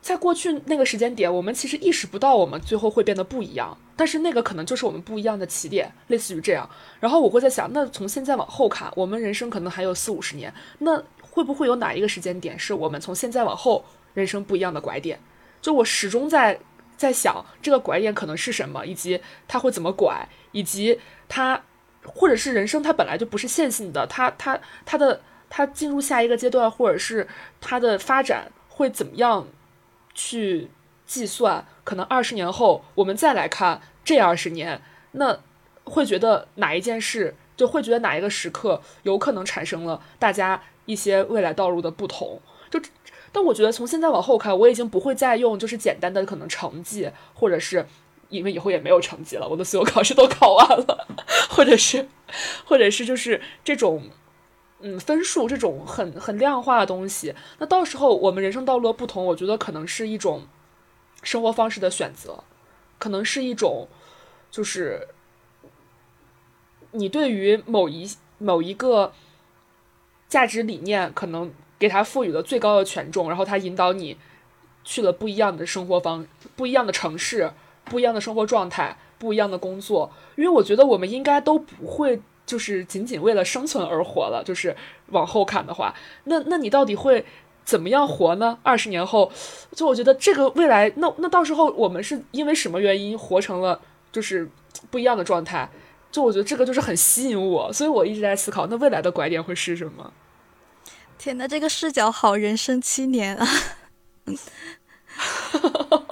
[0.00, 6.68] 在过去那个时间点，我们其实意识不到我们最后会变得不一样，但是那个可能就是我们不一样的起点，类似于这样。
[7.00, 13.84] 然后我会在想，那从现在往后看，我们人生可能还有四五十年，那会不会有哪一个时间点是我们从现在往后
[14.14, 15.20] 人生不一样的拐点？
[15.60, 16.58] 就我始终在
[16.96, 21.60] 在想，这个拐点可能是什么，以及它会怎么拐，以及它
[22.04, 27.26] 或者是人生它本来就不是线性的，它它它的它进入下一个阶段，或者是
[27.60, 29.46] 它的发展会怎么样？
[30.18, 30.68] 去
[31.06, 35.38] 计算，可能二十年后我们再来看这二十年，那
[35.84, 42.42] 会觉得哪一件事，就会觉得哪一个时刻有可能产生了大家一些未来道路的不同。
[42.68, 42.80] 就，
[43.30, 47.86] 但我觉得从现在往后看，我已经不会再用就是简单的可能成绩，或者是
[48.28, 51.06] 因为以后也没有成绩了，我的所有考试都考完了，
[51.48, 52.08] 或者是，
[52.64, 54.02] 或者是就是这种。
[54.80, 60.42] 嗯，分数这种很很量化的东西，那到时候我们人生道路的不同，我觉得可能是一种
[61.24, 62.44] 生活方式的选择，
[62.96, 63.88] 可能是一种
[64.52, 65.08] 就是
[66.92, 69.12] 你对于某一某一个
[70.28, 74.16] 价值理念，可能给他赋予了最高的权重，然后他引导你
[74.84, 77.52] 去了不一样的生活方、不一样的城市、
[77.84, 82.22] 不一样的生活状态、不一样的工作，因为我觉得我们应该都不会。
[82.48, 84.74] 就是仅仅为了生存而活了，就是
[85.08, 87.22] 往后看的话，那那你到底会
[87.62, 88.58] 怎么样活呢？
[88.62, 89.30] 二十年后，
[89.72, 93.78] 就我觉得这个未来，那那到时候我们是因为什么原因活成了
[94.10, 94.48] 就是
[94.90, 95.68] 不一样的状态？
[96.10, 100.10] 就我觉得这个就是很吸引我，所以我一直在思考，那未来的拐点会是什么？
[101.18, 103.46] 天哪，这个视角好人生七年啊！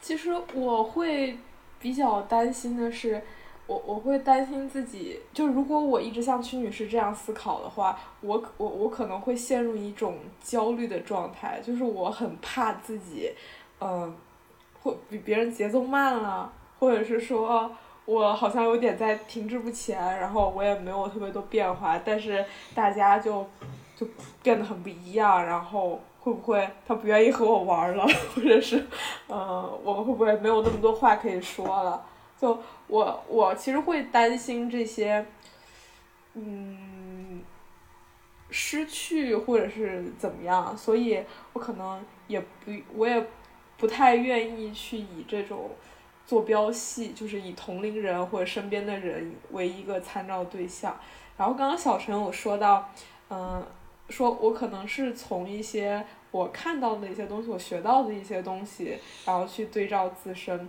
[0.00, 1.36] 其实我会
[1.78, 3.22] 比较担心的是。
[3.66, 13.30] 我我会担心自己，就如果我一直像屈女士这样思考的话，我我我可能会陷入一种焦虑的状态，就是我很怕自己，
[13.80, 14.14] 嗯，
[14.82, 17.70] 会比别人节奏慢了，或者是说
[18.04, 22.44] 我好像有点在停滞不前，然后我也没有特别多变化，但是
[22.74, 23.46] 大家就
[23.96, 24.06] 就
[24.42, 28.84] 变得很不一样，然后会不会他不愿意和我玩了，或者是，
[29.28, 32.04] 嗯，我们会不会没有那么多话可以说了？
[32.36, 32.58] 就
[32.92, 35.24] 我我其实会担心这些，
[36.34, 37.40] 嗯，
[38.50, 41.24] 失去或者是怎么样，所以
[41.54, 43.26] 我可能也不我也
[43.78, 45.70] 不太愿意去以这种
[46.26, 50.94] 坐标系，就是以同龄人或者身边的人为一个参照对象。
[51.38, 52.90] 然后刚刚小陈有说到，
[53.30, 53.66] 嗯，
[54.10, 60.68] 说我可能是从一些我看到的一些东西，我学到的一些东西，然后去对照自身，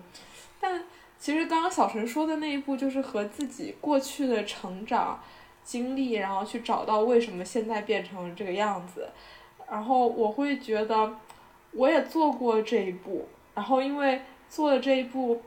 [0.61, 0.85] 但。
[1.23, 5.17] 其实刚刚小陈说的那一步，就是和自己过去的成长
[5.63, 9.07] 经历，然后去找到为什么现在变成这个样子。
[9.71, 11.15] 然后我会觉得，
[11.71, 13.25] 我也做过这一步，
[13.55, 15.41] 然后因为做了这一步，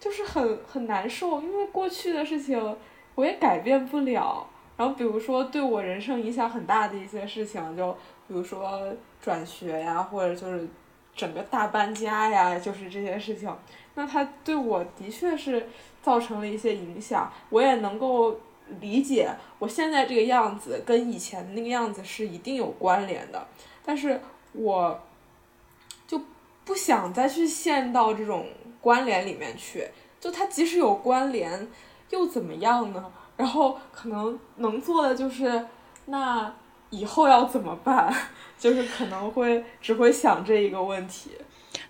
[0.00, 2.76] 就是很很难受，因为过去的事情
[3.16, 4.46] 我也改变不了。
[4.78, 7.92] 然后比如说对我人生影响很大的一些事情，就
[8.26, 8.90] 比如说
[9.20, 10.66] 转学呀，或者就是
[11.14, 13.54] 整个大搬家呀，就是这些事情。
[13.94, 15.68] 那他对我的确是
[16.02, 18.38] 造成了一些影响，我也能够
[18.80, 23.46] 理解我现在这个样子跟以前那个样子是一定有关联的。
[23.84, 24.20] 但是
[24.52, 25.00] 我
[26.06, 26.20] 就
[26.64, 28.46] 不想再去陷到这种
[28.80, 29.88] 关联里面去。
[30.20, 31.68] 就它即使有关联，
[32.10, 33.12] 又怎么样呢？
[33.36, 35.66] 然后可能能做的就是，
[36.06, 36.50] 那
[36.88, 38.10] 以后要怎么办？
[38.58, 41.32] 就是可能会只会想这一个问题。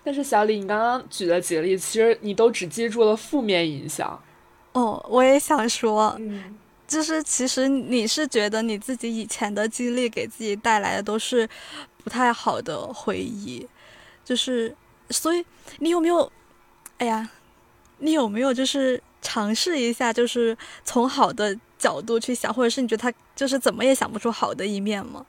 [0.05, 4.17] 但是小李，你刚刚举的几个例子，其实你都只记住了负面影响。
[4.71, 11.49] 哦，我也想说，嗯，就是其实你是觉得你自己以前的经历给自己带来的都是
[12.03, 13.67] 不太好的回忆，
[14.23, 14.73] 就是
[15.09, 15.43] 所以
[15.79, 16.31] 你有没有？
[16.99, 17.29] 哎呀。
[17.99, 25.25] 你有没有就是尝试一下，就是从好的角度去想，或者是你觉得他就是怎么也想不出好的一面吗？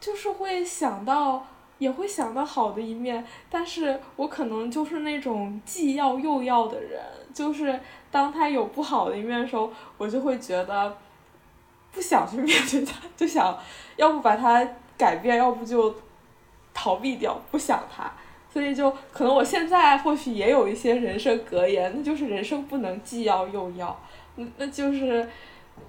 [0.00, 1.46] 就是会想到，
[1.78, 7.00] 也会想到好的一面，但是我可能就是那种既要又要的人，
[7.34, 7.78] 就是
[8.10, 10.96] 当他有不好的一面的时候，我就会觉得
[11.92, 13.58] 不想去 面对他，就想
[13.96, 14.66] 要不把他
[14.96, 15.94] 改变，要不就
[16.72, 18.10] 逃避掉，不想他。
[18.48, 23.94] 所以就可能我现在或许也有一些人生格言，那就是人生不能既要又要，
[24.36, 25.28] 那那就是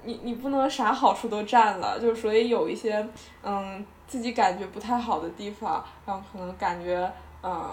[0.03, 3.07] 你你不能啥好处都占了，就所以有一些
[3.43, 7.11] 嗯自己感觉不太好的地方，然后可能感觉
[7.43, 7.69] 嗯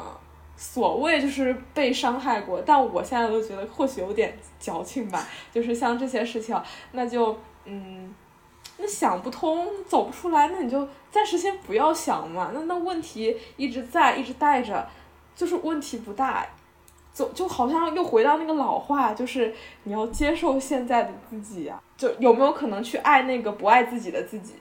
[0.56, 6.60] 所谓就是被伤害过，但我现在都觉得或许有点矫情吧，就是像这些事情，
[6.92, 8.14] 那就嗯。
[8.76, 12.50] 那想不通，走不出来，那你就暂时先不要想嘛。
[12.52, 14.84] 那那问题一直在，一直带着，
[15.36, 16.44] 就是问题不大。
[17.14, 19.54] 就就好像又回到那个老话，就是
[19.84, 21.80] 你要接受现在的自己啊。
[21.96, 24.54] 就有没有可能去爱那个不爱自己的自己？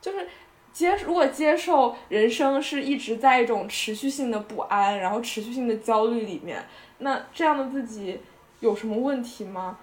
[0.00, 0.26] 就是
[0.72, 6.66] 接如果接受人生是一直在一种持续性的不安，然后持续性的焦虑里面，
[6.98, 8.20] 那这样的自己
[8.60, 9.78] 有什么问题吗？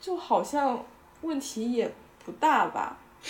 [0.00, 0.84] 就好像
[1.20, 1.92] 问题也。
[2.22, 2.98] 不大吧，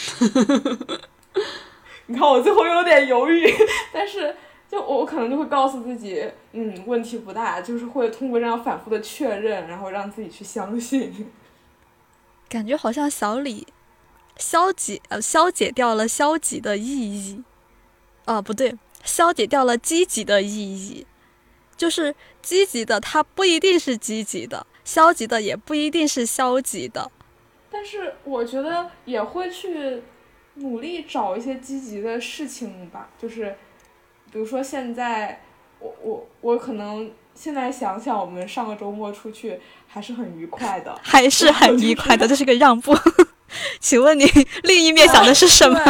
[2.07, 3.47] 你看我最后有点犹豫，
[3.95, 4.35] 但是
[4.71, 11.29] 就我可能就会告诉自己，嗯，问题不大，就是会通过这样反复的确认，然后让自己去相信。
[12.49, 13.67] 感觉好像小李
[14.37, 17.43] 消解呃消解掉了消极的意义，
[18.27, 21.05] 啊不对，消解掉了积极的意义，
[21.77, 27.11] 就是积极的它不一定是积极的，消极的也不一定是消极的。
[27.73, 30.03] 但是我觉得也会去
[30.55, 33.57] 努力找一些积极的事情吧，就是
[34.31, 35.41] 比如说现在
[35.79, 42.97] 我我我可能现在想想，我们上个周末出去还是很愉快的，还是很愉快的， 这是个让步。
[43.81, 44.25] 请问你
[44.63, 45.81] 另一面想的是什么？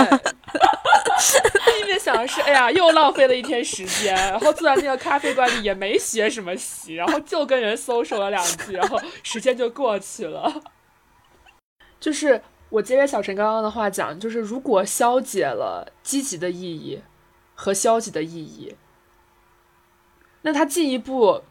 [1.66, 10.62] 另一面想的是，哎呀，又浪费了一天时间，然后坐在那个咖啡馆里也没学什么习，然后就跟人搜索了两句，然后时间就过去了。
[11.98, 17.02] 就是我接着小陈刚刚的话讲，就是如果消解了积极的意义
[17.60, 18.74] 和消极的意义，
[20.40, 21.42] 那它进一步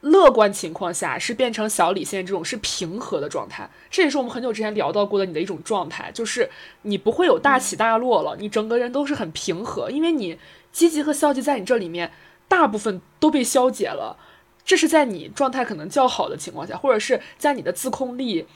[0.00, 3.68] 乐观情况下是变成小李现在这种是平和的状态。
[3.90, 6.48] 这也是我们很久之前聊到过的你的一种状态，就是
[6.82, 10.38] 你不会有大起大落了，你整个人都是很平和，因为你
[10.70, 12.12] 积极和消极在你这里面
[12.46, 14.16] 大部分都被消解了。
[14.64, 18.46] 这是在你状态可能较好的情况下，或者是在你的自控力。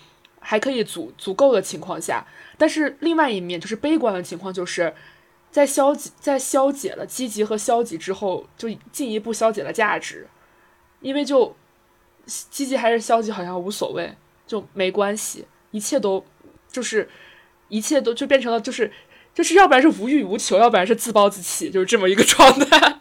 [0.40, 2.24] 还可以足足够的情况下，
[2.56, 4.94] 但是另外一面就是悲观的情况，就是
[5.50, 10.28] 在消极在消解了积极和消极之后，就进一步消解了价值，
[11.00, 11.56] 因为就
[12.26, 14.14] 积极还是消极好像无所谓，
[14.46, 16.24] 就没关系，一切都
[16.70, 17.08] 就是
[17.68, 18.92] 一切都就变成了就是
[19.34, 23.00] 就是要不然是无欲无求，要不然是自暴自弃，就是这么一个状态。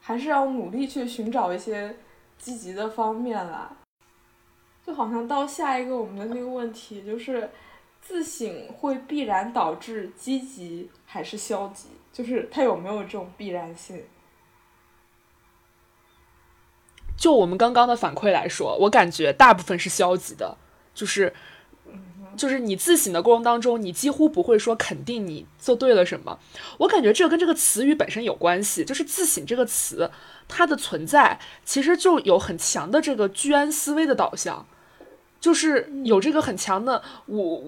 [0.00, 1.96] 还是要努力去寻找一些
[2.38, 3.72] 积极的方面啦。
[4.86, 7.50] 就好像到下一个我们的那个问题，就是
[8.00, 11.88] 自省会必然导致积极还是消极？
[12.12, 14.04] 就是它有没有这种必然性？
[17.16, 20.56] 就我们刚刚的反馈来说，我感觉大部分是消极的，
[20.94, 21.32] 就是。
[22.36, 26.36] 就是你自省的过程当中，你几乎不会说肯定你做对了什么。
[26.78, 28.84] 我感觉这跟这个词语本身有关系。
[28.84, 30.10] 就是自省这个词，
[30.48, 34.66] 它的存在其实就有很强的这个居安思危的导向，
[35.44, 37.62] 就是有这个很强的我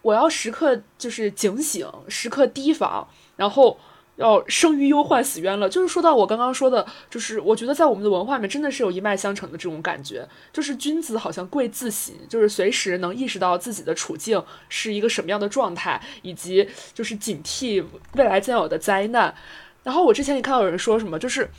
[0.00, 3.78] 我要时刻就是警醒，时刻提防，然后。
[4.16, 5.68] 要生于忧患，死冤了。
[5.68, 10.24] 就是说到我刚刚说的，就是我觉得在我们的文化里面，真的是有一脉相承的这种感觉。
[10.52, 19.34] 就是君子好像贵自省，就是随时能意识到自己的处境是一个什么样的状态，以及就是警惕未来将有的灾难。
[19.82, 21.50] 然后我之前也看到有人说什么，就是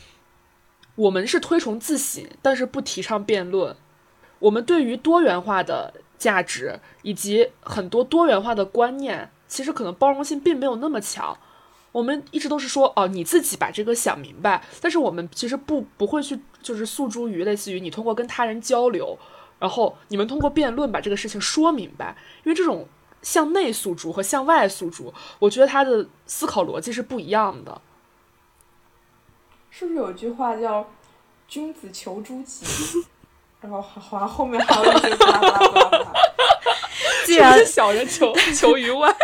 [0.95, 3.75] 我们是推崇自省，但是不提倡辩论。
[4.39, 11.37] 我们对于多元化的价值以及很多多元化的观念，其实可能包容性并没有那么强。
[11.91, 19.17] 我们一直都是说，哦，你自己把这个想明白，但是我们其实不不会去，就是诉诸于类似于你通过跟他人交流，
[19.59, 22.85] 然后你们通过辩论把这个事情说明白，因为这种
[23.21, 27.81] 向内诉诸和向外诉诸，我觉得他的思考逻辑是不一样的。
[29.69, 30.89] 是不是有句话叫
[31.47, 32.65] “君子求诸己”，
[33.69, 36.05] 然后好像后面还有一些巴拉巴拉巴拉。
[37.25, 39.13] 既然小人求求于外。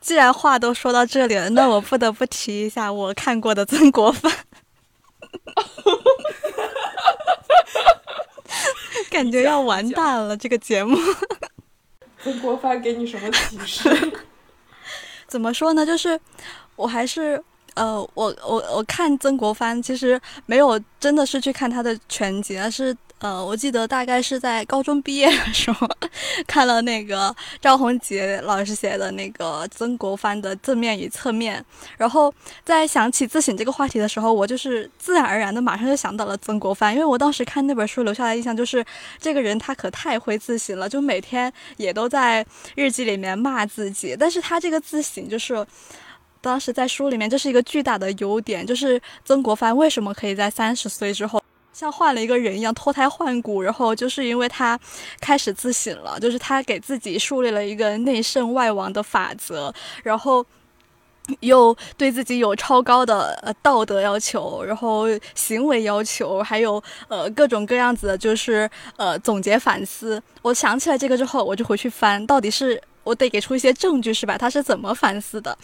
[0.00, 4.30] 既然话都说到这里了，那我不得不提一下我看过的曾国藩。
[9.10, 10.98] 感觉要完蛋了，这个节目。
[12.22, 14.12] 曾国藩给你什么启示？
[15.26, 15.86] 怎么说呢？
[15.86, 16.20] 就是
[16.76, 17.42] 我还是
[17.74, 22.94] 呃，我我我看曾国藩，其实没有真的是去看他的全集，而是。
[23.20, 25.88] 呃，我记得大概是在高中毕业的时候，
[26.46, 31.64] 看了那个赵宏杰老师写的那个曾国藩的正面与侧面，
[31.96, 32.34] 然后
[32.64, 38.84] 在想起自省这个话题的时候，我就是自然而然的马上就想到了曾国藩，因为我当时看那本书留下的印象就是
[39.18, 42.44] 这个人他可太会自省了，就每天也都在
[42.74, 45.66] 日记里面骂自己，但是他这个自省就是
[46.42, 51.42] 当时在书里面这是一个巨大的优点，就是曾国藩为什么可以在三十岁之后。
[51.74, 54.78] 像换了一个人一样脱胎换骨，然后就是因为他
[55.20, 60.46] 开始自省了，就是他给自己树立了一个内圣外王的法则，然后
[61.40, 70.22] 又对自己有超高的呃道德要求，然后行为要求，还有呃各种各样子的，就是呃总结反思。
[70.42, 72.80] 我想起来这个之后，我就回去翻，到底是。
[73.04, 74.36] 我得给出一些证据，是吧？
[74.36, 75.56] 他是怎么反思的？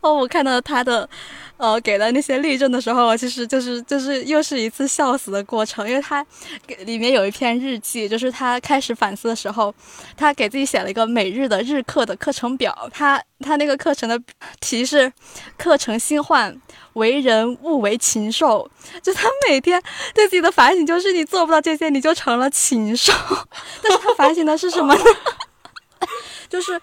[0.00, 1.08] 哦，我看到他的，
[1.56, 6.24] 呃，给了那些例证的时候，其实就是就是又是一次笑死的过程，因为他
[6.66, 9.74] 给里面有一篇日记，就是他开始反思的时候，
[10.16, 14.20] 他给自己写了一个每日的日课的课程表，他他那个课程的
[14.60, 15.12] 题是
[15.56, 16.54] 课程新换
[16.92, 18.70] 为人勿为禽兽，
[19.02, 19.82] 就他每天
[20.14, 23.12] 对自己的反省就是你做不到这些，你就成了禽兽。
[23.82, 25.04] 但是他反省的是什么呢？
[26.48, 26.80] 就是，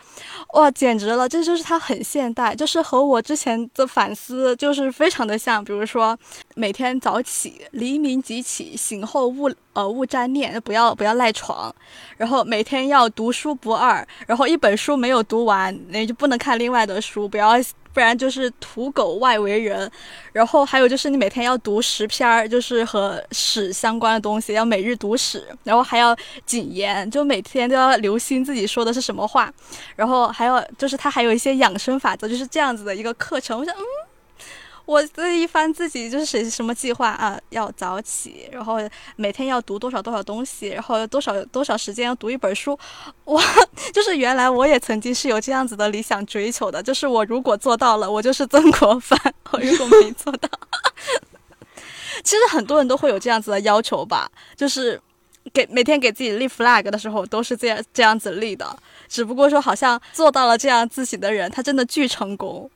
[0.53, 1.27] 哇，简直了！
[1.27, 5.63] 这就是他很现代，就是和我之前的反思就是非常的像。
[5.63, 6.17] 比如说，
[6.55, 11.73] 每天早起，黎明即起，醒后勿呃勿沾念，不要不要赖床。
[12.17, 17.55] 然后每天要读书不二，然后一本书没有读完，那就不能看另外的书，不要。
[17.91, 19.91] 不然就是土狗外为人，
[20.31, 26.15] 然后还有就是你每天要读十篇儿，就是和史相关的东西，要每日读史，然后还要
[26.45, 29.51] 谨言，就每天都要留心自己说的是什么话，
[29.95, 33.59] 然后还有就是他还有一些养生法则，就是这样子的一个课程。
[33.59, 33.81] 我想，嗯。
[34.89, 38.77] 我这一翻自己就是写什么计划啊，要早起，然后
[39.17, 42.75] 每天要读多少多少东西，然后多少多少时间要读一本书，
[43.25, 43.39] 哇，
[43.93, 49.15] 就是原来我也曾经是有这样子的理想追求的，就是我如果做到了，我就是曾国藩；
[49.51, 50.49] 我如果没做到，
[52.25, 54.99] 其实很多人都会有这样子的要求吧，就是
[55.53, 58.75] 给每天给自己立 flag 的时候都是这样这样子立的，
[59.07, 62.67] 只不过说好像做到了这样自省的人，他真的巨成功。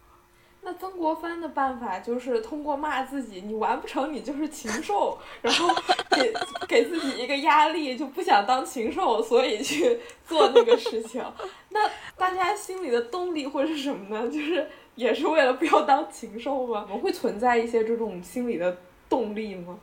[0.66, 5.68] 那曾国藩的办法就是通过骂自己，你完不成你就是禽兽，然后
[6.12, 6.34] 给
[6.68, 11.22] 给自己一个压力，就不想当禽兽，所以去做那个事情。
[11.70, 14.28] 那大家心里的动力会是什么呢？
[14.32, 16.88] 就是也是为了不要当禽兽吗？
[16.90, 18.78] 我会存在一些这种心理的
[19.10, 19.78] 动力吗？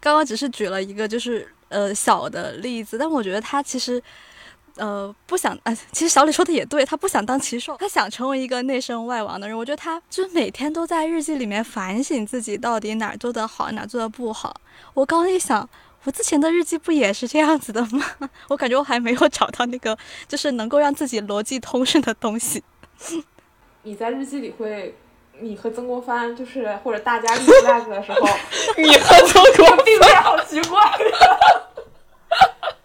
[0.00, 4.02] 刚刚只是举了一个就是呃小的例子，但我觉得他其实。
[4.82, 9.56] 呃，不想啊，其实小李说的也对，他不想当骑兽，他想成为一个内圣外王的人。
[9.56, 14.52] 我觉得他就每天都在日记里面反省自己到底哪儿做得好，哪儿做得不好。
[14.92, 15.68] 我刚一想，
[16.02, 18.04] 我之前的日记不也是这样子的吗？
[18.50, 22.64] 我感觉我还没有找到那个就是能够让自己逻辑通顺的东西。
[23.84, 24.96] 你在日记里会，
[25.38, 28.28] 你和曾国藩就是或者大家立 flag 的时候，
[28.76, 30.80] 你和曾国藩并列好奇怪。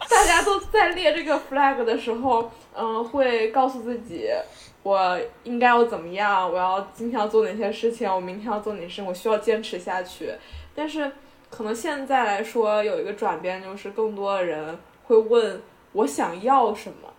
[0.09, 4.29] 大家都在列这个 flag 的时候，嗯，会告诉自己，
[4.81, 10.31] 我应该要怎么样，我要今天要做哪些事情，我明天要做哪些事，我需要坚持下去。
[10.73, 11.11] 但是，
[11.49, 17.13] 可能现在来说有一个转变，就是更多的人会问我想要什么，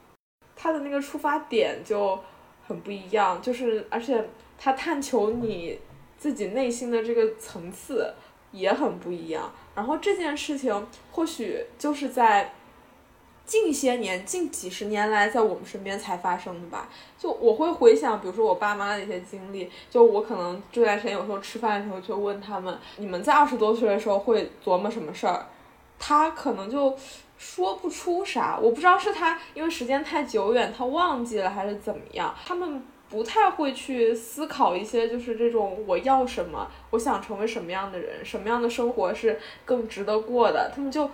[0.57, 2.19] 他的那个出发点就
[2.67, 4.25] 很不一样，就是而且
[4.59, 5.79] 他探求你
[6.17, 8.15] 自己内心的这个层次
[8.51, 9.53] 也很不一样。
[9.75, 12.51] 然后这件事情或许就是在。
[13.49, 16.87] 近些年，近几十年来，在我们身边才发生的吧。
[17.19, 19.71] 就我会回想，比如说我爸妈的一些经历。
[19.89, 25.47] 就我可能这段时间有时候吃饭的时候就问他们：你们在二十多岁的时候会琢磨什么事儿？
[25.99, 26.95] 他可能就
[27.39, 28.59] 说不出啥。
[28.61, 32.35] 我不知道是他因为时间太久远，他忘记了还是怎么样。
[32.45, 40.71] 他们不太会去思考一些，就是这种我要什么，我想成为什么样的人，什么样的生活是更值得过的。
[40.75, 41.11] 他们就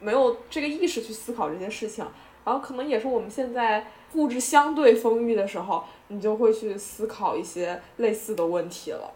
[0.00, 2.06] 没有这个意识去思考这些事情。
[2.44, 9.12] 然后可能也是我们现在物质相对丰裕的时候，你就会去思考一些类似的问题了。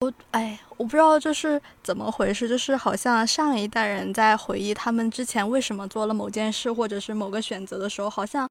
[0.00, 8.48] 我哎，我不知道这是怎么回事，就是好像上一代人在回忆他们之前为什么做了某件事或者是某个选择的时候，好像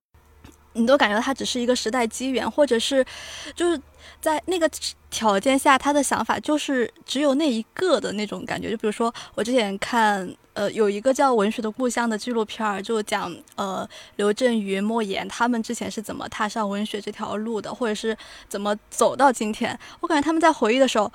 [0.72, 3.06] 你都感觉它只是一个时代机缘，或者是
[3.54, 3.78] 就是
[4.22, 4.70] 在那个
[5.10, 8.72] 条件下，他的想法就是只有那一个的那种感觉。
[8.72, 10.34] 就比如说我之前看。
[10.54, 13.88] 呃，有一个叫《文学的故乡》的纪录片儿，就讲呃
[14.18, 18.18] 刘震云、莫言他们之前是怎么踏上文学这条路的，或者是
[18.50, 19.78] 怎么走到今天。
[20.00, 21.12] 我感觉他们在回忆的时候，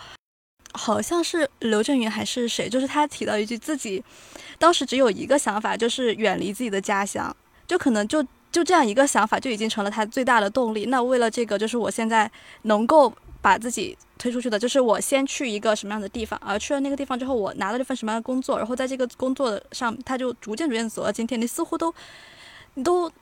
[0.72, 4.02] 好像是刘震云还是谁，就是他提到一句自己
[4.58, 7.34] 当时只有一个想法，就是远离自己的家乡，
[7.66, 10.86] 就可能就就这样一个想法就已经成了他最大的动力。
[10.86, 12.30] 那为了这个，就是我现在
[12.62, 13.12] 能够。
[13.42, 21.38] 把自己推出去的，就是我先去一个什么样的地方，而去了那个地方之后，我拿到这份什么样的工作，然后在这个工作上，他就逐渐逐渐走到今天。
[21.38, 21.94] 你似乎都，
[22.74, 23.12] 你都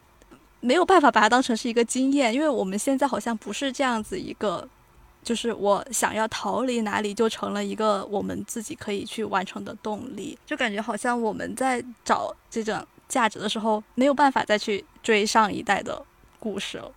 [0.61, 4.69] 没有办法把它当成是一个经验，因为我们现在好像不是这样子一个，
[5.23, 10.39] 就是我想要逃离哪里，就成了一个我们自己可以去完成的动力。
[10.47, 16.01] 就感觉好像我们在找这种价值的时候，没有办法再去追上一代的
[16.39, 16.93] 故事了。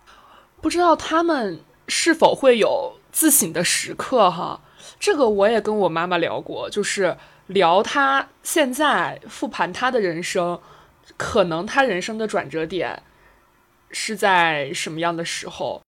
[0.60, 2.94] 不知道他们是否会有。
[3.18, 4.60] 自省的时刻，哈，
[5.00, 7.16] 这个我也跟我妈妈聊过，就是
[7.48, 10.60] 聊她现在复盘她的人生，
[11.16, 13.02] 可能她人生的转折点
[13.90, 15.82] 是在什么样的时候？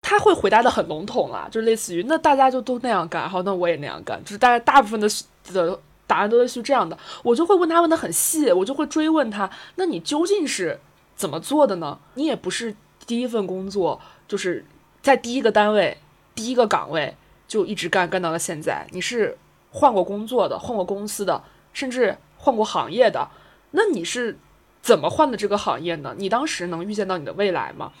[0.00, 5.08] 她会回答的很笼统啊，就类似于那大家就都那样干，好，那我也那样干，就是大家大部分的
[5.52, 5.78] 的
[6.08, 6.98] 答案都类似于这样的。
[7.22, 10.80] 我就会问她问的很细，我就会追问她，那你究竟是
[11.14, 12.00] 怎么做的呢？
[12.14, 12.74] 你也不是
[13.06, 14.64] 第一份工作，就是
[15.00, 15.96] 在第一个单位。
[16.34, 17.16] 第一个岗位
[17.46, 19.36] 就一直干干到了现在，你是
[19.70, 23.28] 换过工作的，换过公司的，甚至换过行业的，
[23.72, 24.38] 那你是
[24.80, 26.14] 怎么换的这个行业呢？
[26.16, 27.92] 你当时能预见到你的未来吗？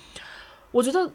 [0.70, 1.10] 我觉得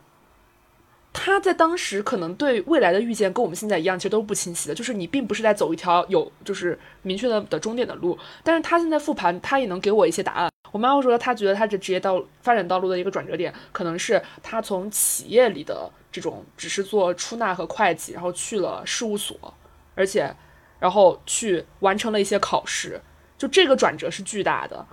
[1.12, 10.50] 他在当时可能对未来的预见跟我们现在一样，其实都是不清晰的，就是你并不是在走一条有就是明确的的终点的路，但是他现在复盘，他也能给我一些答案。
[10.72, 19.54] 我妈妈说，她觉得她这职业道发展道路的一个转折点，可能是她从企业里的这种只是做出纳和会计，然后去了事务所，
[19.96, 20.36] 而且，
[20.80, 23.02] 然后去完成了一些考试，
[23.38, 24.86] 就这个转折是巨大的，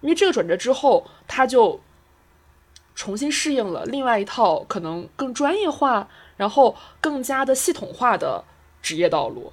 [0.00, 1.80] 因为这个转折之后，她就
[2.94, 8.44] 重新适应了另外一套可能更专业化，然后更加的系统化的
[8.82, 9.52] 职业道路。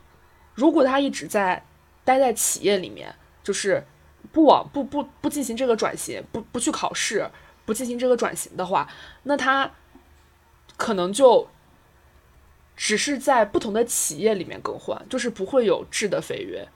[0.53, 1.65] 如果她一直在
[2.03, 3.85] 待在企业里面，就是。
[4.31, 7.29] 不往不不不进行这个转型，不不去考试，
[7.65, 8.87] 不进行这个转型的话，
[9.23, 9.71] 那他
[10.77, 11.47] 可能就
[12.75, 16.67] 只是在不同的企业里面更换，就是不会有质的飞跃。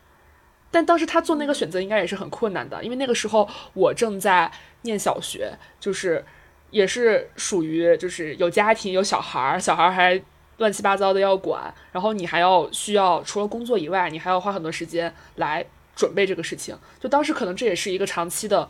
[0.72, 6.26] 但当时他做那个选择应该也是很困难的，因为那个时候我正在念小学，就是
[6.72, 10.20] 也是属于就是有家庭有小孩儿，小孩儿还
[10.58, 15.64] 乱七八糟的要管，然后你还要需要除了工作以外，你还要花很多时间来。
[15.96, 18.68] 准备这个事情，就当时可能这也是一个长期的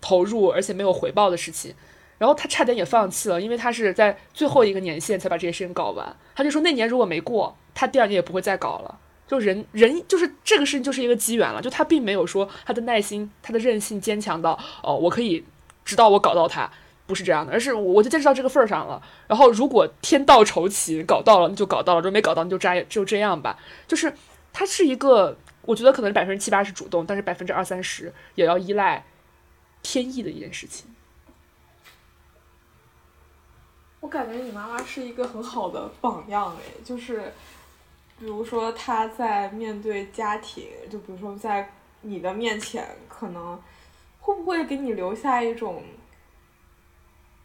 [0.00, 1.74] 投入，而且没有回报的事情。
[2.18, 6.14] 然后他差点也放弃了，因为他是在最后一个年限才把这些事情搞完。
[6.34, 8.98] 他就说那年如果没过，他第二年也不会再搞了。
[9.26, 11.62] 就人人就是这个事情就是一个机缘了。
[11.62, 15.42] 就他并没有说他的耐心、他的韧性坚强到哦，我可以
[15.82, 16.70] 直到我搞到他，
[17.06, 19.00] 不是这样的，而是我就坚持到这个份儿上了。
[19.26, 23.58] 然后如果天道酬勤，搞到了那就搞到了，如果没搞到你就这就这样吧。
[23.88, 24.12] 就是
[24.52, 25.38] 他是一个。
[25.62, 29.04] 我觉得可能百分之七八十主动，但是百分之二三十也要依赖
[29.82, 30.86] 天意的一件事情。
[34.00, 37.32] 我感觉你妈妈是一个很好的榜样哎，就是
[38.18, 43.60] 比如说她在面对家庭，就比如说在你的面前，可能
[44.20, 45.84] 会不会给你留下一种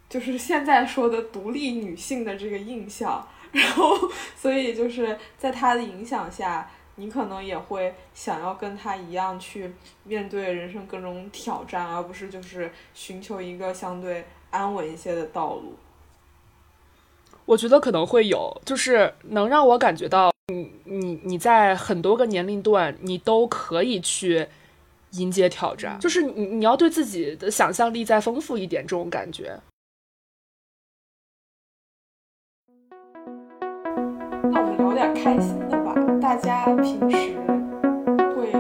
[0.08, 3.28] 就是现在说的独立女性的这个印象？
[3.52, 6.72] 然后，所以就是在她的影响下。
[6.96, 9.74] 你可能也会想要跟他一样去
[10.04, 15.76] 面对人生各种挑战，而不是就是寻求一个相对安稳一些的道路。
[17.46, 24.48] 我觉得可能会有，就是能让我感觉到，你你你在很多个年龄段，你都可以去
[25.12, 29.60] 迎接挑战，就是你你要对自己的想象力再丰富一点，这种感觉。
[34.52, 35.75] 那我们聊点开心的。
[36.26, 37.38] 大家平时
[38.34, 38.52] 会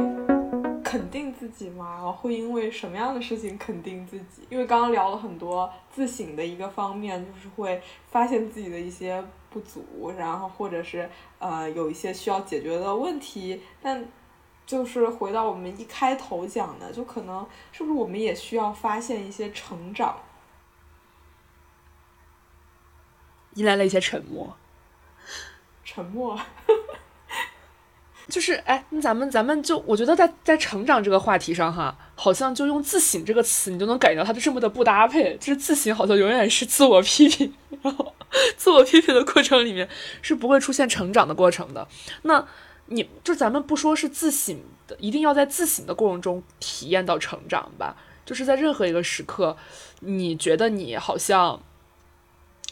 [0.83, 1.95] 肯肯定自己吗？
[1.95, 4.47] 然后会因为什么样的事情肯定自己？
[4.49, 11.09] 因为刚刚聊了很多自省的一个方面，就是会发现自己的一些不足，然后或者是
[11.39, 13.59] 呃有一些需要解决的问题。
[13.81, 14.07] 但
[14.65, 20.15] 就是回到我们一开头讲的，就可能是不是我们也需要发现一些成长？
[23.55, 24.55] 迎来了一些沉默，
[25.83, 26.39] 沉默。
[28.27, 35.37] 就是哎，那咱们咱们就我觉得在在成长这个话题上哈，好像就用自省这个词，你就能感觉到它就这么的不搭配。
[35.37, 37.53] 就是自省好像永远是自我批评，
[37.83, 38.13] 然后
[38.57, 39.87] 自我批评的过程里面
[40.21, 41.87] 是不会出现成长的过程的。
[42.23, 42.47] 那
[42.87, 47.95] 你就咱们不说是自省的，一定要在自省的过程中体验到成长吧？
[48.25, 49.55] 就是在任何一个时刻，
[49.99, 51.61] 你觉得你好像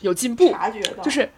[0.02, 1.30] 有进步，察觉到就是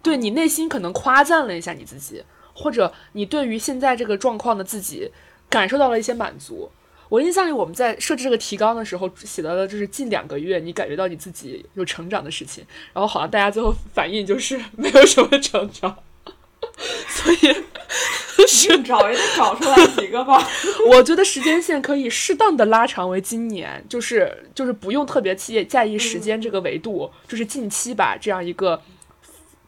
[0.00, 2.22] 对你内心可能夸赞了一下你自己。
[2.54, 5.10] 或者你对于现在这个状况的自己
[5.50, 6.70] 感受到了一些满足。
[7.10, 12.64] 我印象里，我们在设置这个提纲的时候写到了，就是近两个月你感觉到你自己有成长的事情。
[12.92, 15.96] 然后好像大家最后反应就是没有什么成长，
[17.06, 17.36] 所以
[18.68, 20.42] 硬找也得找出来几个吧。
[20.90, 28.82] 我觉得时间线可以适当的拉长为今年，就是就是不用特别介在意时间这个维度，就是近期吧，这样一个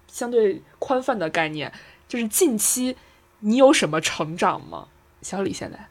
[0.09, 1.71] 相对宽泛的概念。
[2.09, 2.97] 就是近期，
[3.41, 4.89] 你有什么成长吗？
[5.23, 5.89] 小李先来。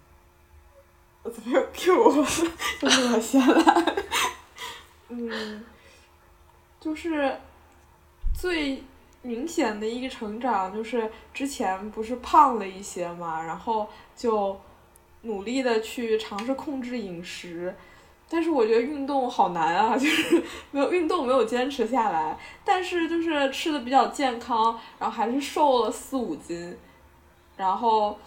[1.24, 2.14] 我怎么又 Q 我？
[2.80, 3.96] 就是我先来。
[5.10, 5.66] 嗯，
[6.80, 7.38] 就是
[8.34, 8.84] 最
[9.24, 14.60] 明显的一个成长，就是之前不是胖了一些嘛，然后就
[15.24, 17.76] 努力的去尝试控制饮食。
[18.36, 22.38] 但是我觉得运动好难啊，就是 没有运动没有坚持下来。
[22.66, 26.78] 但是就是吃的比较健康，然后还是瘦了四五斤。
[27.56, 28.20] 然后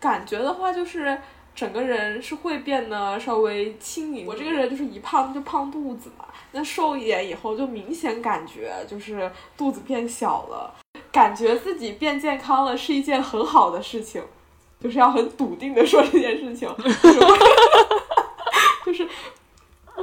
[0.00, 1.20] 感觉的话，就是
[1.54, 4.24] 整个人是会变得稍微轻盈。
[4.26, 10.72] 我这个人就是一胖就胖肚子嘛，那瘦一点以后就明显感觉就是肚子变小了，
[11.12, 14.22] 感觉自己变健康了是一件很好的事情，
[14.82, 16.66] 就是要很笃定的说这件事情，
[18.86, 19.06] 就是。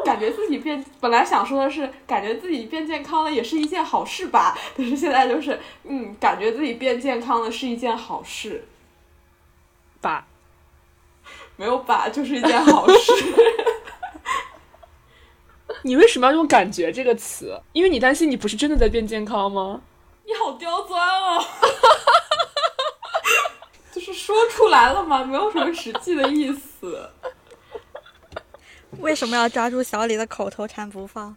[0.07, 8.65] 感觉自己变，本来想说的是感觉自己变健康了也是一件好事吧，但是现在就是，嗯，感觉自己变健康了是一件好事，
[9.99, 10.25] 吧，
[11.57, 13.11] 没有吧，就是一件好事。
[15.83, 17.61] 你为什么要用“感觉”这个词？
[17.73, 19.81] 因为你担心你不是真的在变健康吗？
[20.25, 21.43] 你好刁钻哦，
[23.91, 27.09] 就是说出来了嘛，没有什么实际的意思。
[29.01, 31.35] 为什么要抓住小李的口头禅不放？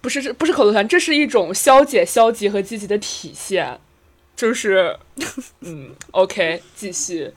[0.00, 3.80] 不是，这不是口头禅，这是一种消解消极和积极的体现。
[4.36, 4.98] 就是，
[5.60, 7.32] 嗯，OK，继续。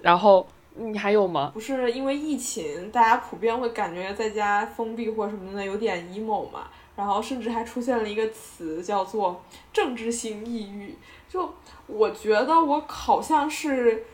[0.00, 1.50] 然后你还有吗？
[1.52, 6.68] 不是因为疫情，大家普遍会感觉在家封闭或什么的有点 emo 嘛。
[6.96, 10.96] 然后甚至还出现了一个词叫做政治性抑郁。
[11.28, 11.54] 就
[11.86, 14.04] 我觉得我好像是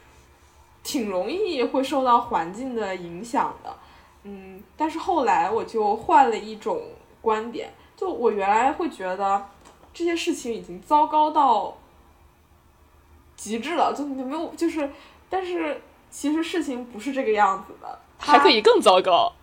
[0.82, 3.74] 挺容易会受到环境的影响的。
[4.24, 6.82] 嗯，但是后来我就换了一种
[7.20, 9.46] 观点，就我原来会觉得
[9.92, 11.76] 这些事情已经糟糕到
[13.36, 14.90] 极致了，就没有就是，
[15.30, 19.32] 但是其实事情不是这个样子的，还可以更糟糕。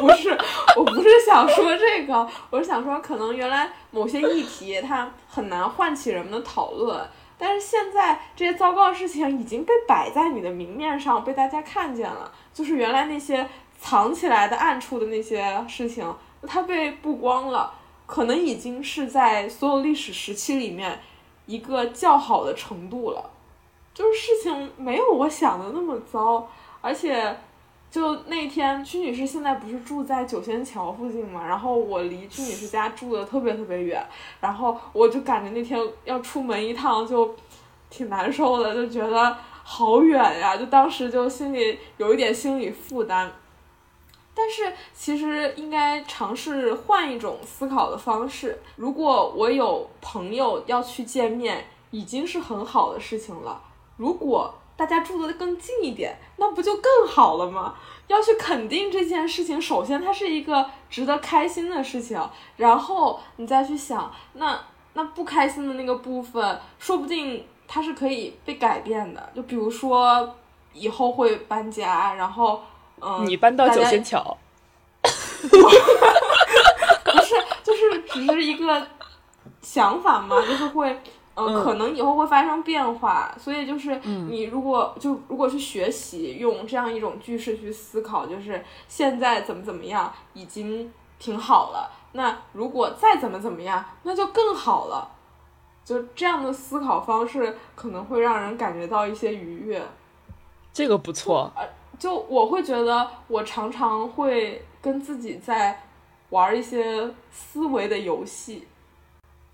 [0.00, 0.36] 不是，
[0.76, 7.06] 我不是想说这个，我是想说，可能原来某些议题它很难唤起人们的讨论。
[7.38, 12.30] 但是现在这些糟糕的事情已经被摆在你的明面上，被大家看见了。
[12.52, 16.14] 就是原来那些藏起来的暗处的那些事情，
[16.46, 17.72] 它被曝光了，
[18.06, 21.00] 可能已经是在所有历史时期里面
[21.46, 23.30] 一个较好的程度了。
[23.92, 26.48] 就是事情没有我想的那么糟，
[26.80, 27.36] 而且。
[27.94, 31.46] 就那天，曲女士现在不是住在九仙桥附近嘛？
[31.46, 34.04] 然后我离曲女士家住的特别特别远，
[34.40, 37.32] 然后我就感觉那天要出门一趟就
[37.90, 43.30] 挺难受的，就觉得好远呀，就当时就心里有一点心理负担。
[44.34, 48.60] 但是其实应该尝试换一种思考的方式。
[48.74, 53.62] 如果我有朋友要去见面，已经是很好的事情了。
[53.96, 57.74] 如果大家住的更近一点，那不就更好了吗？
[58.08, 62.20] 要去肯定这件事情，首先它是一个值得开心的事情，
[62.56, 64.60] 然后你再去想，那
[64.92, 69.30] 那不开心的那个部分，说不定它是可以被改变的。
[69.34, 70.34] 就比如说
[70.72, 72.60] 以后会搬家，然后
[73.00, 74.36] 嗯，你搬到九仙桥，
[75.02, 75.48] 不
[77.22, 78.86] 是，就是只是一个
[79.62, 81.00] 想法嘛，就是会。
[81.36, 83.34] 嗯，可能以后会发生变化。
[83.38, 95.10] 所以就是你如果就如果是学习用这样一种句式去思考，就是现在怎么怎么样已经挺好了，那如果再怎么怎么样，那就更好了。
[95.84, 99.82] 就这样的思考方式可能会让人感觉到一些愉悦。
[100.72, 101.52] 这个不错。
[101.54, 101.62] 呃，
[101.98, 105.82] 就我会觉得我常常会跟自己在
[106.30, 108.66] 玩一些思维的游戏。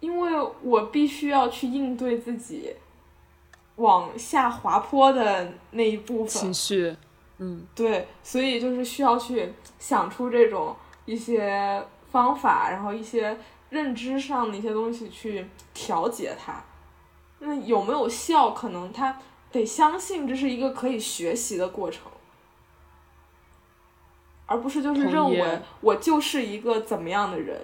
[0.01, 2.75] 因为我必须要去应对自己
[3.77, 6.97] 往下滑坡的那一部分情绪，
[7.39, 10.75] 嗯，对，所以就是需要去想出这种
[11.05, 13.39] 一些方法，然后一些
[13.69, 16.63] 认知上的一些东西去调节它。
[17.39, 18.51] 那有没有效？
[18.51, 19.19] 可能他
[19.51, 22.03] 得相信这是一个可以学习的过程，
[24.45, 27.59] 而不是就是认为我就是一个怎么样的人。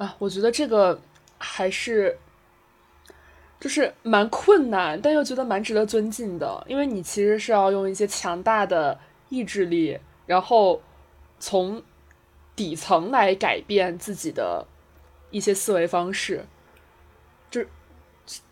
[0.00, 0.98] 啊，我觉得这个
[1.36, 2.16] 还是
[3.60, 8.98] 就是蛮困难，但又觉得蛮值得尊敬的，因为你其实是要用一些强大的
[9.28, 10.80] 意志力，然后
[11.38, 11.82] 从
[12.56, 14.66] 底层来改变自己的
[15.30, 16.46] 一些思维方式，
[17.50, 17.62] 就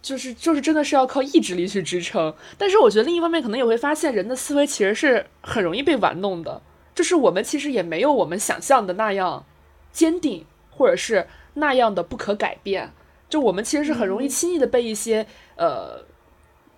[0.02, 2.34] 就是就是真的是要靠意志力去支撑。
[2.58, 6.60] 但是我觉得另一方面可能也会发现，人的思维其实是很容易被玩弄的，
[6.94, 9.46] 就是我们其实也没有我们想象的那样
[9.90, 11.26] 坚定，或者是。
[11.58, 12.92] 那样的不可改变，
[13.28, 16.02] 就我们其实是很容易轻易的被一些呃，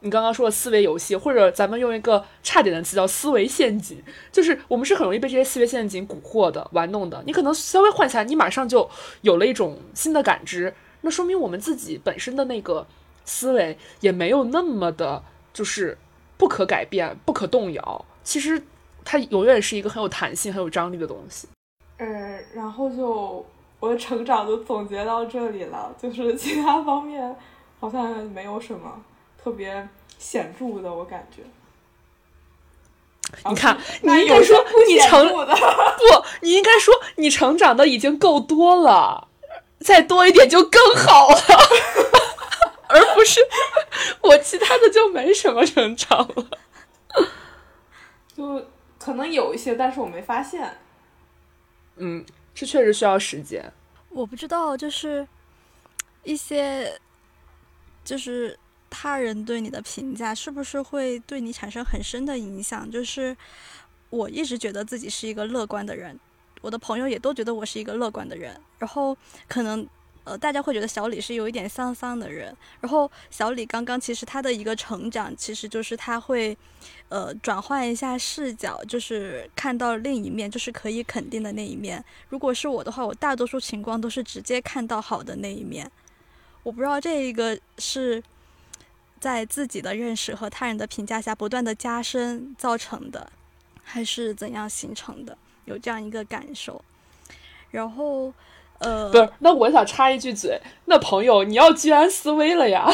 [0.01, 4.03] 你刚刚说的思维游戏，或者咱们用一个差点的词叫思维陷阱，
[4.33, 7.23] 就是我们是很容易被这些思维陷阱蛊惑的、玩弄的。
[7.27, 8.89] 你可能稍微换下来，你马上就
[9.21, 12.87] 有了一种新的感知，那说明我们自己本身的那个
[13.25, 15.23] 思维也没有那么的，
[15.53, 15.99] 就是
[16.37, 18.05] 不可改变、不可动摇。
[18.25, 18.63] 其实
[19.05, 21.47] 它永远是一个很有弹性、很有张力的东西。
[21.99, 23.45] 嗯，然后就。
[23.81, 27.35] 我的成长就总结到这里了，就是其他方面
[27.81, 29.03] 好像没有什么
[29.43, 31.43] 特别显著的，我感觉。
[33.49, 35.37] 你看，你应该说你成不，
[36.43, 39.29] 你应该说你成长的已经够多了，
[39.79, 41.39] 再多一点就更好了，
[42.89, 43.41] 而不是
[44.21, 46.47] 我其他的就没什么成长了。
[48.37, 48.67] 就
[48.99, 50.79] 可能有一些，但是我没发现。
[51.97, 52.27] 嗯。
[52.61, 53.73] 这确实需要时间。
[54.11, 55.27] 我不知道，就是
[56.25, 57.01] 一些
[58.05, 58.55] 就是
[58.91, 62.91] 他人对你的评价，是不是会对你产生很深的影响？
[62.91, 63.35] 就是
[64.11, 66.21] 我一直觉得自己是一个乐观的人，
[66.61, 69.17] 我的朋友也都觉得我是一个乐观的人，然后
[69.49, 69.89] 可能。
[70.31, 76.57] 呃，大家会觉得小李是有一点丧丧的人，然后小李刚刚其实他的一个成长，其实就是他会，
[77.09, 82.05] 呃，转换一下视角，就是看到另一面，就是可以肯定的那一面。
[82.29, 85.91] 如果是我的话，我大多数情况都是直接看到好的那一面。
[86.63, 88.23] 我不知道这一个是
[89.19, 93.33] 在自己的认识和他人的评价下不断的加深造成的，
[93.83, 95.37] 还是怎样形成的？
[95.65, 96.85] 有这样一个感受，
[97.73, 98.33] 然后。
[98.81, 102.93] 呃，不是，那我想插一句嘴，那朋友你要居安思危了呀。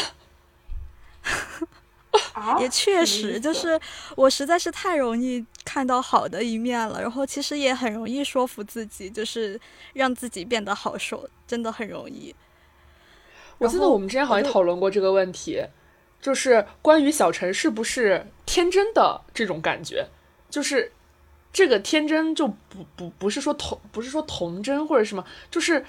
[2.60, 3.78] 也确实，就是
[4.14, 9.60] 我实在是太容易看到好的一面了，然后其实也很容易说服自己，就是
[9.94, 12.34] 让自己变得好受，真的很容易。
[13.58, 15.64] 我记得我们之前好像讨论过这个问题，
[16.20, 20.08] 就是关于小陈是不是天真的这种感觉，
[20.50, 20.92] 就是。
[21.56, 25.82] 这个天真就不不不是说童不是说童真或者什么，就是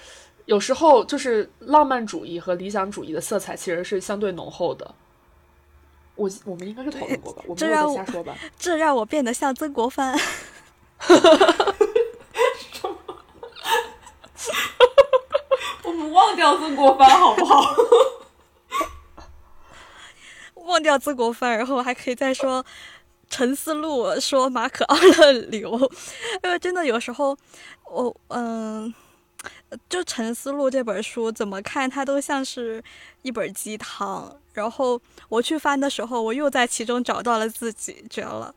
[0.46, 4.96] 有时候就是浪漫主义和理想主义的色彩其实是相对浓厚的。
[6.16, 7.44] 我我们应该是讨论过吧？
[7.46, 8.34] 我没有瞎说吧？
[8.58, 10.18] 这让我变得像曾国藩。
[15.84, 17.76] 我们忘掉曾国藩好不好？
[20.56, 22.66] 忘掉曾国藩，然后还可以再说。
[23.30, 25.78] 陈思路说马可·奥勒留，
[26.44, 27.38] 因为真的有时候，
[27.84, 28.94] 我嗯，
[29.90, 32.84] 就陈思路这本书怎么看它都像是
[33.22, 35.00] 一本鸡汤，然后
[35.30, 38.54] 我去翻的时候，我又在其中找到了自己，绝了。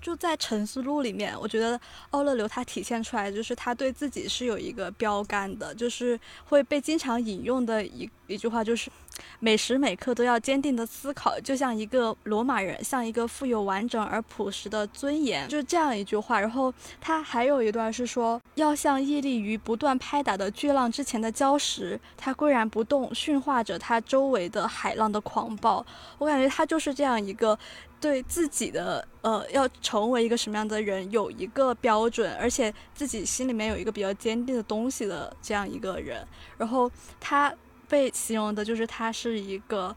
[0.00, 1.78] 就在《沉思录》里面，我觉得
[2.10, 8.90] 奥勒留他体现出来，就是他对自己是有一个标杆的，就是会被经常引用的一一句话，就是
[9.40, 16.38] 每时每刻都要坚定的思考，就像一个罗马人，像一个富有完整而朴实的尊严，就这样一句话。
[16.38, 25.84] 然后他还有一段是说，要像屹立于不断拍打的巨浪之前的礁石，它岿然不动，驯化着它周围的海浪的狂暴。
[26.18, 27.58] 我感觉他就是这样一个。
[28.00, 36.26] 对自己的呃要成为一个什么样的人有一个标准，而且自己心里面有一个比较坚定的东西的这样一个人。
[36.56, 37.52] 然后他
[37.88, 39.96] 被形容的就是他是一个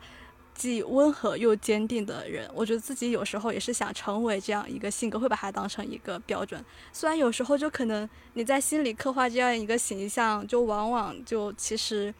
[0.55, 2.49] 既温和又坚定的人。
[2.53, 6.63] 我觉得自己有时候也是想成为这样一个性格，会把他当成一个标准。
[6.91, 12.13] 虽然有时候就可能你在心里刻画这样一个形象，就往往就其实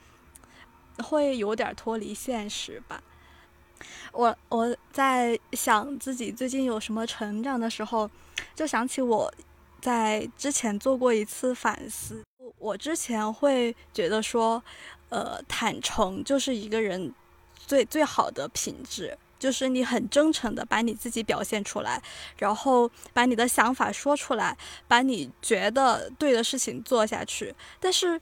[1.00, 3.02] 会有点脱离现实吧。
[4.12, 8.10] 我我在想自己最近有什么成长的时候，
[8.54, 9.34] 就想起我
[9.80, 12.22] 在之前做过一次反思。
[12.58, 14.64] 我之前会觉得说，
[15.10, 17.14] 呃，坦诚就是一个人
[17.56, 22.02] 最最好的品质，就是你很真诚的把你自己表现出来，
[22.38, 24.58] 然后把你的想法说出来，
[24.88, 27.56] 把你觉得对的事情做下去。
[27.80, 28.22] 但是。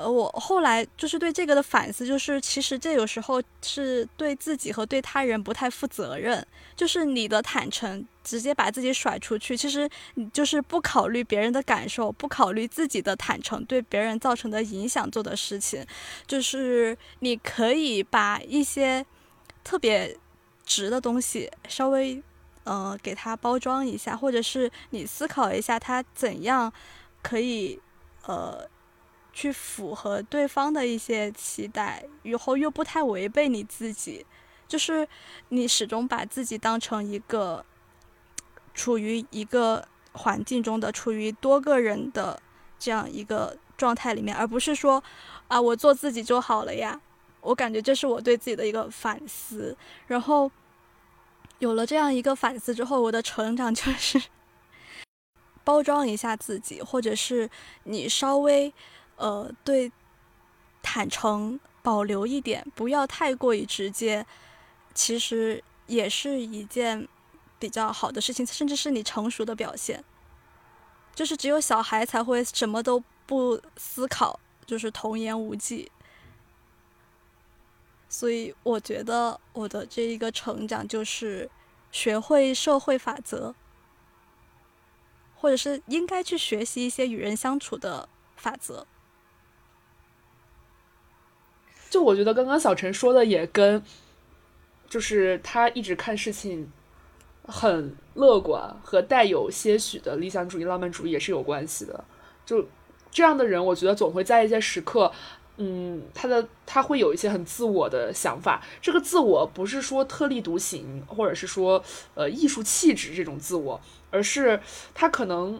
[0.00, 6.46] 呃，我后来就是对这个的反思，就是其实这有时候是对自己和对他人不太负责任。
[6.76, 15.84] 就是你的坦诚，直接把自己甩出去，其实你就是不考虑别人的感受，不考虑自己的坦诚对别人造成的影响做的事情。
[16.28, 19.04] 就是你可以把一些
[19.64, 20.16] 特别
[20.64, 22.22] 直的东西稍微，
[22.62, 26.72] 呃，给它包装一下，或者是你思考一下它怎样
[27.20, 27.80] 可以，
[28.26, 28.68] 呃。
[29.38, 34.26] 去符合对方的一些期待，以后又不太违背你自己，
[34.66, 35.06] 就是
[35.50, 37.64] 你始终把自己当成一个
[38.74, 42.42] 处于一个环境中的、处于多个人的
[42.80, 45.00] 这样一个状态里面，而不是说
[45.46, 47.00] 啊，我做自己就好了呀。
[47.40, 49.76] 我感觉这是我对自己的一个反思。
[50.08, 50.50] 然后
[51.60, 54.20] 有了这样一个反思之后，我的成长就是
[55.62, 57.48] 包装一下自己，或者是
[57.84, 58.74] 你稍微。
[59.18, 59.92] 呃，对，
[60.82, 64.26] 坦诚保留一点，不要太过于直接，
[64.94, 67.06] 其实也是一件
[67.58, 70.02] 比较好的事情，甚至是你成熟的表现。
[71.14, 75.90] 就是只有小孩才会什么都不思考，就是童言无忌。
[78.08, 81.50] 所以我觉得我的这一个成长就是
[81.90, 83.54] 学会社会法则，
[85.36, 88.86] 或者是应该去学习一些与人相处的法则。
[91.90, 93.82] 就我觉得刚刚小陈说的也跟，
[94.88, 96.70] 就是他一直看事情
[97.44, 102.04] 很乐观和带有些许的理想主义、浪漫主义也是有关系的。
[102.44, 102.66] 就
[103.10, 105.10] 这样的人，我觉得总会在一些时刻，
[105.56, 108.62] 嗯，他的他会有一些很自我的想法。
[108.82, 111.82] 这个自我不是说特立独行，或者是说
[112.14, 113.80] 呃艺术气质这种自我，
[114.10, 114.60] 而是
[114.94, 115.58] 他可能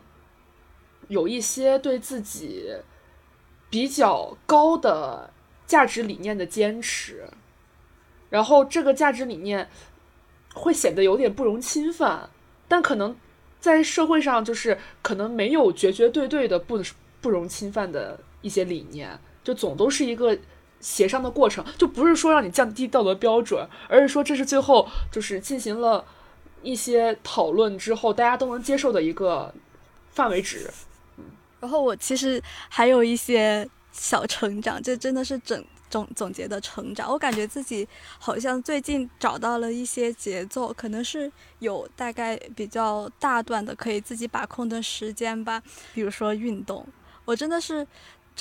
[1.08, 2.70] 有一些对自己
[3.70, 5.30] 比较高的。
[5.68, 7.28] 价值理念的坚持，
[8.30, 9.68] 然后这个价值理念
[10.54, 12.30] 会显得有点不容侵犯，
[12.66, 13.14] 但可能
[13.60, 16.82] 在社会上就是可能没有绝绝对对的不
[17.20, 20.38] 不容侵犯的一些理念，就总都是一个
[20.80, 26.02] 协商的过程，就不是说让你降低道德标准，而是说这是最后就是进行了
[26.62, 29.54] 一些讨论之后大家都能接受的一个
[30.12, 30.70] 范围值。
[31.60, 33.68] 然后我其实还有一些。
[33.92, 37.10] 小成长，这真的是整总总结的成长。
[37.10, 37.86] 我感觉自己
[38.18, 45.62] 好像最近找到了一些节奏，可能是有大概比较大段的可以自己把控的时间吧。
[45.94, 46.86] 比如说运动，
[47.24, 47.86] 我真的是。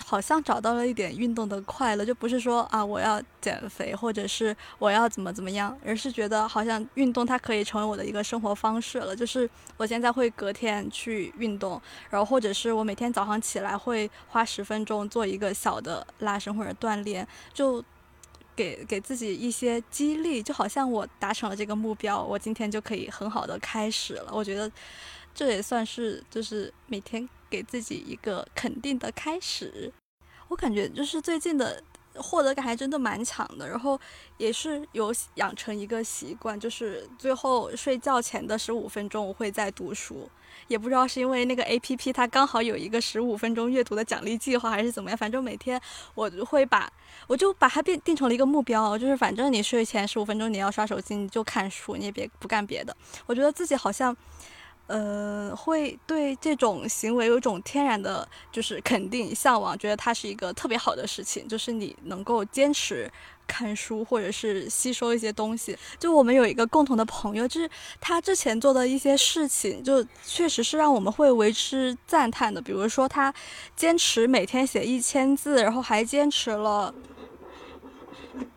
[0.06, 9.16] 好像找到了一点运动的快乐，就不是说啊我要减肥，或者是我要怎么怎么样，而是觉得好像运动它可以成为我的一个生活方式了。
[9.16, 17.84] 就是我现在会隔天去运动，然后或者是我每天早上起来会花十分钟做一个小的拉伸或者锻炼，就
[18.56, 24.32] 给给自己一些激励，就好像我达成了这个目标，我今天就可以很好的开始了。
[24.32, 24.72] 我觉得
[25.34, 27.28] 这也算是就是每天。
[27.50, 29.91] 给自己一个肯定的开始，
[30.48, 31.82] 我感觉就是最近的
[32.16, 34.00] 获得感还真的蛮强的，然后
[34.38, 40.28] 也是有养成一个习惯，就是最后睡觉前的十五分钟我会在读书，
[40.68, 45.80] 也不知道是因为那个 A P P 它刚好有一个十五分钟阅读的奖励计划还是怎么样，反正每天
[46.16, 46.91] 我会把
[47.28, 52.95] 我就把它变定成了一个目标，就是反正你睡前十五分钟你要刷手机你就看书，你也别不干别的，
[53.28, 54.16] 我觉得自己好像。
[54.88, 61.46] 呃，会对这种行为有一种天然的，就是肯定、向往，觉得它是一个特别好的事情。
[61.48, 63.12] 就是你能够坚持
[63.46, 65.78] 看书，或者是吸收一些东西。
[66.00, 67.70] 就我们有一个共同的朋友，就是
[68.00, 72.62] 他之前做的一些事情，就确实是让我们会为之赞叹的。
[72.62, 73.34] 比如说，他
[73.76, 76.96] 坚持每天写一千字，然后还坚持了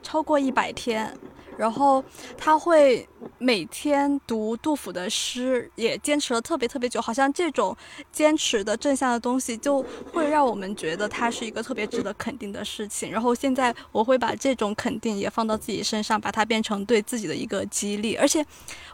[0.01, 1.19] 超过一百天。
[1.61, 2.03] 然后
[2.39, 3.07] 他会
[3.37, 6.99] 每天读杜甫的诗，也坚持了特别特别久。
[7.03, 7.77] 好像这种
[8.11, 13.13] 坚持的正向的东西，就会让我们觉得他是一个特别值得肯定的事情。
[13.13, 18.17] 然后现在我会把这种肯定也放到自己身上，把它变成对自己的一个激励。
[18.17, 18.43] 而且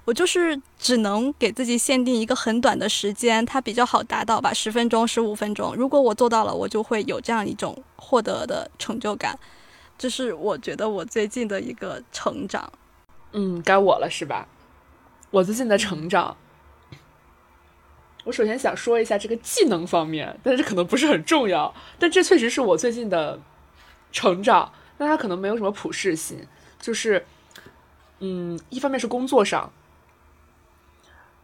[0.05, 5.73] 我就是只能给自己限定一个很短的时间，它比较好达到吧，十分钟、十五分钟。
[5.77, 9.39] 如果我做到了，我就会有这样一种获得的成就感。
[9.99, 12.73] 这是我觉得我最近的一个成长。
[13.33, 14.47] 嗯，该我了是吧？
[15.31, 16.37] 我最近的成长，
[18.25, 23.41] 我首先想说一下这个技能方面，但是可能不是很重要，但这确实是我最近的
[24.13, 24.73] 成长。
[24.99, 26.47] 那它可能没有什么普适性，
[26.81, 27.27] 就是，
[28.21, 29.71] 嗯，一方面是工作上，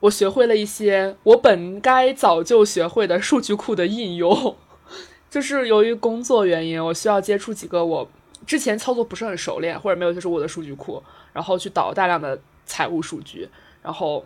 [0.01, 4.57] 我学会了一些我本该早就学会的数据库的应用，
[5.29, 8.11] 就是由于工作原因，我需要接触几个我。
[8.47, 13.49] 之前操作不是很熟练，或者没有接触我的数据库，然后去导大量的财务数据，
[13.83, 14.25] 然后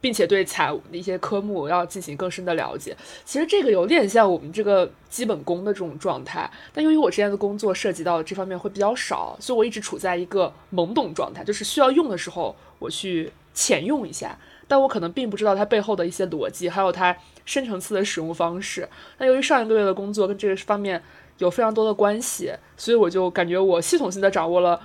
[0.00, 2.96] 并且对财务的一些科目要进行更深的了解。
[3.24, 14.36] 其实这个有点像我们这个基本功的这种状态，但由于我之前的工作涉及到这方面会比较少，所以我一直处在一个懵懂状态，就是需要用的时候我去浅用一下，
[14.66, 18.88] 但我可能并不知道它背后的一些逻辑，还有它深层次的使用方式。
[19.18, 21.02] 那由于上一个月的工作跟这个方面。
[21.42, 24.80] 有非常多的关系，所以我就感觉我系统性的掌握了，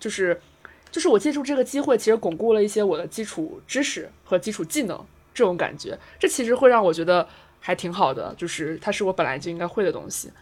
[0.00, 0.40] 就是，
[0.90, 4.98] 就是我借助这个机会，其实巩固了一些我的基础知识和基础技能，
[5.34, 7.28] 这种感觉，这其实会让我觉得
[7.60, 10.32] 还挺好的，就是它是我本来就应该会的东西。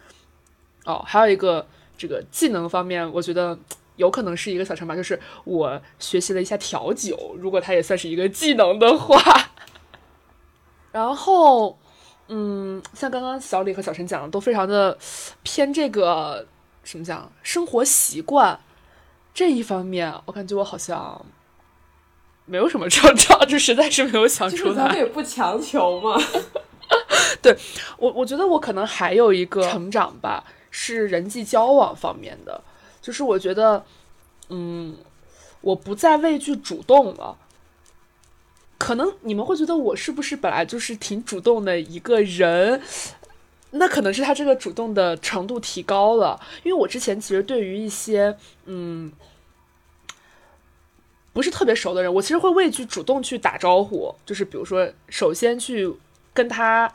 [0.85, 3.59] 哦，还有一个这个技能方面，我觉得
[3.97, 9.21] 有可能是一个小成吧，就是我学习了一下调酒，如果它也算是一个技能的话，
[10.93, 11.77] 然后。
[12.29, 14.97] 嗯，像刚刚小李和小陈讲的，都非常的
[15.43, 16.45] 偏这个
[16.83, 18.59] 什么讲生活习惯
[19.33, 21.25] 这一方面，我感觉我好像
[22.45, 24.75] 没有什么成长， 就实在是没有想出来。
[24.75, 26.19] 咱们也不强求嘛。
[27.41, 27.55] 对
[27.97, 32.61] 我，我觉得我可能还有一个成长吧，是人际交往方面的，
[33.01, 33.85] 就是我觉得，
[34.49, 34.97] 嗯，
[35.61, 37.37] 我不再畏惧主动了。
[38.77, 42.81] 可能你们会觉得我是不是本来就是挺主动的一个人？
[43.71, 46.39] 那可能是他这个主动的程度提高了。
[46.63, 49.11] 因为我之前其实对于一些嗯
[51.33, 54.13] 不是特别熟的人，我其实会畏惧主动去打招呼。
[54.25, 55.91] 就是比如说，首先去
[56.33, 56.93] 跟他，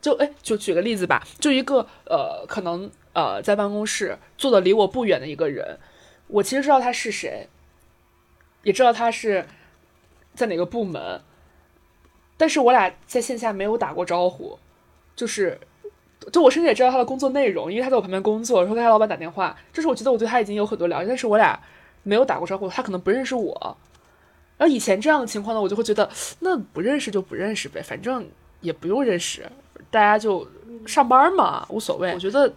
[0.00, 5.78] 就哎，就举个例子吧，就一个呃，可能呃在办公室坐的离我不远的一个人，
[6.28, 7.48] 我其实知道他是谁，
[8.64, 9.46] 也知道他是。
[10.34, 11.20] 在哪个部门？
[12.36, 14.58] 但是我俩在线下没有打过招呼，
[15.14, 15.60] 就是，
[16.32, 21.58] 就我甚至也知道他的工作内容，因为他在我旁边工作，然后跟他老板打电话，就是我觉得我对他已经有很多了解，但是我俩
[22.02, 23.76] 没有打过招呼，他可能不认识我。
[24.58, 26.10] 然后以前这样的情况呢，我就会觉得
[26.40, 28.26] 那不认识就不认识呗，反正
[28.60, 29.50] 也不用认识，
[29.90, 30.48] 大家就
[30.86, 32.12] 上班嘛，无所谓。
[32.14, 32.52] 我觉得。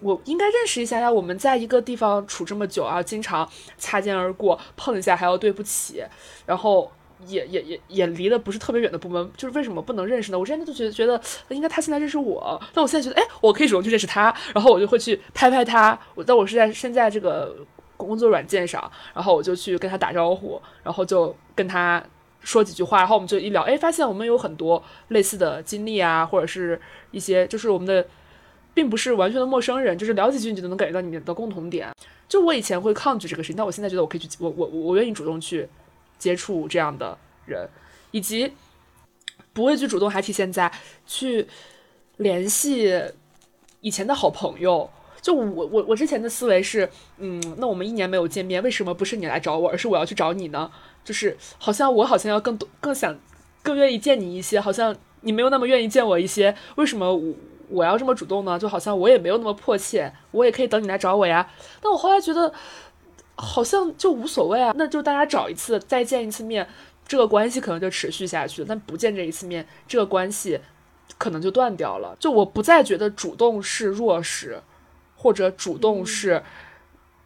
[0.00, 1.10] 我应该认识一下呀。
[1.10, 3.48] 我们在一个地方处这么久啊，经常
[3.78, 6.04] 擦肩而过，碰一下还要对不起，
[6.44, 6.90] 然后
[7.26, 10.38] 也也也也离得不是特别远的部门，就是为什么不能认识呢？
[10.38, 15.98] 我之前就觉得觉得应该他现在认识我，但我现在觉得哎，我可以主动去认识他，然后我就会去拍拍他。
[16.14, 17.56] 我但我是在现在这个
[17.96, 22.02] 工作软件上，然后我就去跟他打招呼，然后就跟他
[22.40, 28.06] 说几句话，然后我们就一聊，哎，发现我们有很多类似的经历啊，或者是一些就是我们的。
[28.74, 31.88] 并不是完全的陌生人，就是聊几句你就能感觉到你们的共同点。
[32.28, 35.68] 就我以前会抗拒这个事情，但我现在觉得我可以去，我我我愿意主动去
[36.18, 37.68] 接触这样的人，
[38.10, 38.52] 以及
[39.52, 40.70] 不畏惧主动，还体现在
[41.06, 41.46] 去
[42.16, 42.92] 联系
[43.80, 44.90] 以前的好朋友。
[45.20, 46.88] 就我我我之前的思维是，
[47.18, 50.70] 嗯，那我们一年没有见面，为什么不是你来找我，而是我要去找你呢？
[51.04, 53.18] 就是好像我好像要更多更想
[53.62, 57.34] 更愿意见你一些，好像你没有那么愿意见我一些，为什么我？
[57.70, 61.50] 我要这么主动呢，就好像我也没有那么迫切，我也可以等你来找我呀。
[61.80, 62.52] 但我后来觉得，
[63.36, 64.72] 好像就无所谓啊。
[64.76, 66.68] 那就大家找一次，再见一次面，
[67.06, 68.66] 这个关系可能就持续下去了。
[68.68, 70.60] 但不见这一次面，这个关系
[71.18, 72.16] 可能就断掉了。
[72.18, 74.62] 就我不再觉得主动是弱势，
[75.16, 76.42] 或者主动是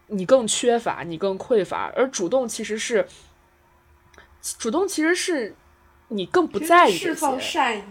[0.09, 3.07] 你更缺乏，你更匮乏，而主动其实是
[4.59, 5.55] 主动，其实是
[6.09, 7.83] 你更不在意释放善意。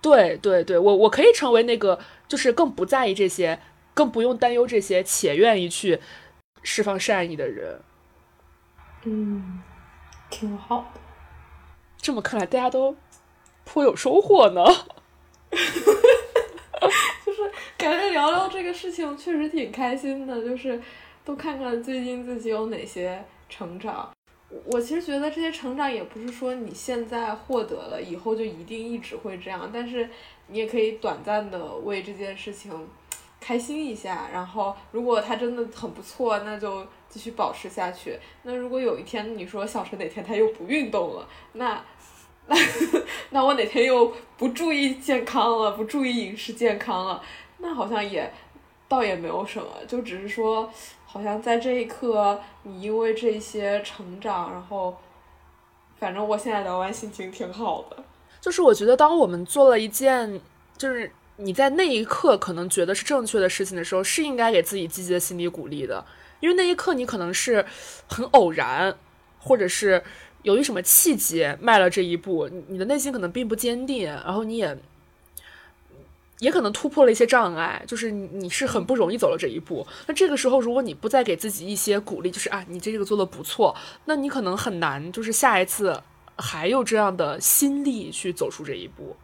[0.00, 1.96] 对对对，我我可以成为那个，
[2.26, 3.60] 就是更不在意这些，
[3.94, 6.00] 更不用担忧这些，且愿意去
[6.62, 7.80] 释放善意的人。
[9.04, 9.60] 嗯，
[10.30, 11.00] 挺好的。
[11.96, 12.96] 这么看来，大家都
[13.64, 14.64] 颇有收获呢。
[17.24, 20.80] 就是感觉聊聊这个事情确实挺开心的，就是
[21.24, 24.10] 都看看最近自己有哪些成长。
[24.66, 30.10] 我其实觉得这些成长也不是说你现在获得了，以后就一定一直会这样，但是
[30.48, 32.88] 你也可以短暂的为这件事情
[33.42, 34.28] 开心一下。
[34.32, 38.18] 然后如果他真的很不错，那就继续保持下去。
[38.44, 41.82] 那如果有一天你说小陈哪天他又不运动了，那
[42.46, 42.56] 那
[43.30, 47.22] 那我哪天又不注意健康了，不注意饮食健康了，
[47.58, 48.32] 那好像也
[48.88, 50.70] 倒也没有什么，就只是说。
[51.04, 54.96] 好像在这一刻，你因为这些成长，然后，
[55.98, 58.02] 反正我现在聊完心情挺好的。
[58.40, 60.40] 就是我觉得，当我们做了一件，
[60.78, 66.04] 就是你在那一刻可能觉得是正确的事情的时候，是应该给自己积极的心理鼓励的，
[66.40, 67.64] 因为那一刻你可能是
[68.06, 68.96] 很偶然，
[69.38, 70.02] 或者是
[70.42, 74.78] 由于什么契机迈了这一步，你的内心可能并不坚定，然后你也。
[76.38, 79.86] 也可能突破了一些障碍，就是你是很不容易走了这一步。
[80.08, 83.76] 那这个时候，如果你不再给自己一些鼓励，就是啊，你这个做的不错，
[84.06, 86.02] 那你可能很难，就是下一次
[86.36, 89.14] 还有这样的心力去走出这一步。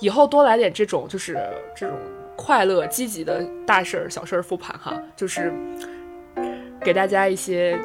[0.00, 1.38] 以后多来点这种，就是
[1.74, 1.96] 这种
[2.36, 5.52] 快乐、积极的大事儿、小事儿复盘哈，就是
[6.80, 7.78] 给大家一些。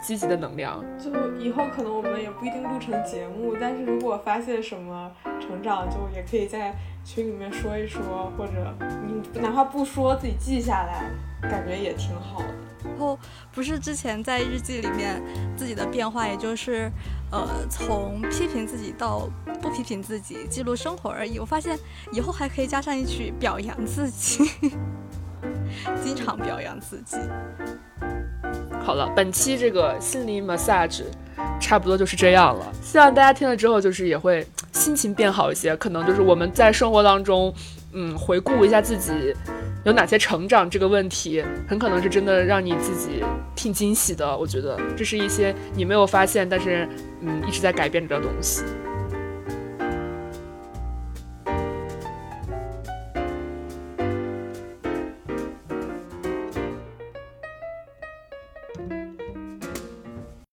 [0.00, 6.72] 积极的能量，就以后可能我们也不一定录成节目，但是如果发现什么成长，就也可以在
[7.04, 8.52] 群里面说一说，或者
[9.04, 11.10] 你哪怕不说，自己记下来，
[11.50, 12.54] 感觉也挺好的。
[12.84, 13.18] 然后
[13.52, 15.20] 不是之前在日记里面
[15.56, 16.88] 自己的变化，也就是
[17.30, 19.28] 呃从批评自己到
[19.60, 21.38] 不批评自己，记录生活而已。
[21.38, 21.78] 我发现
[22.12, 24.50] 以后还可以加上一句表扬自己，
[26.02, 27.16] 经常表扬自己。
[28.80, 31.02] 好了，本期这个心灵 massage
[31.60, 32.72] 差不多就是这样了。
[32.82, 35.76] 希望大家听了之后，就是也会心情变好一些。
[35.76, 37.52] 可能就是我们在生活当中，
[37.92, 39.34] 嗯，回顾一下自己
[39.88, 43.24] 有哪些成长这个问题，很可能是真的让你自己
[43.56, 44.36] 挺惊喜的。
[44.36, 46.86] 我觉得这是一些你没有发现，但是
[47.22, 48.62] 嗯一直在改变着的东西。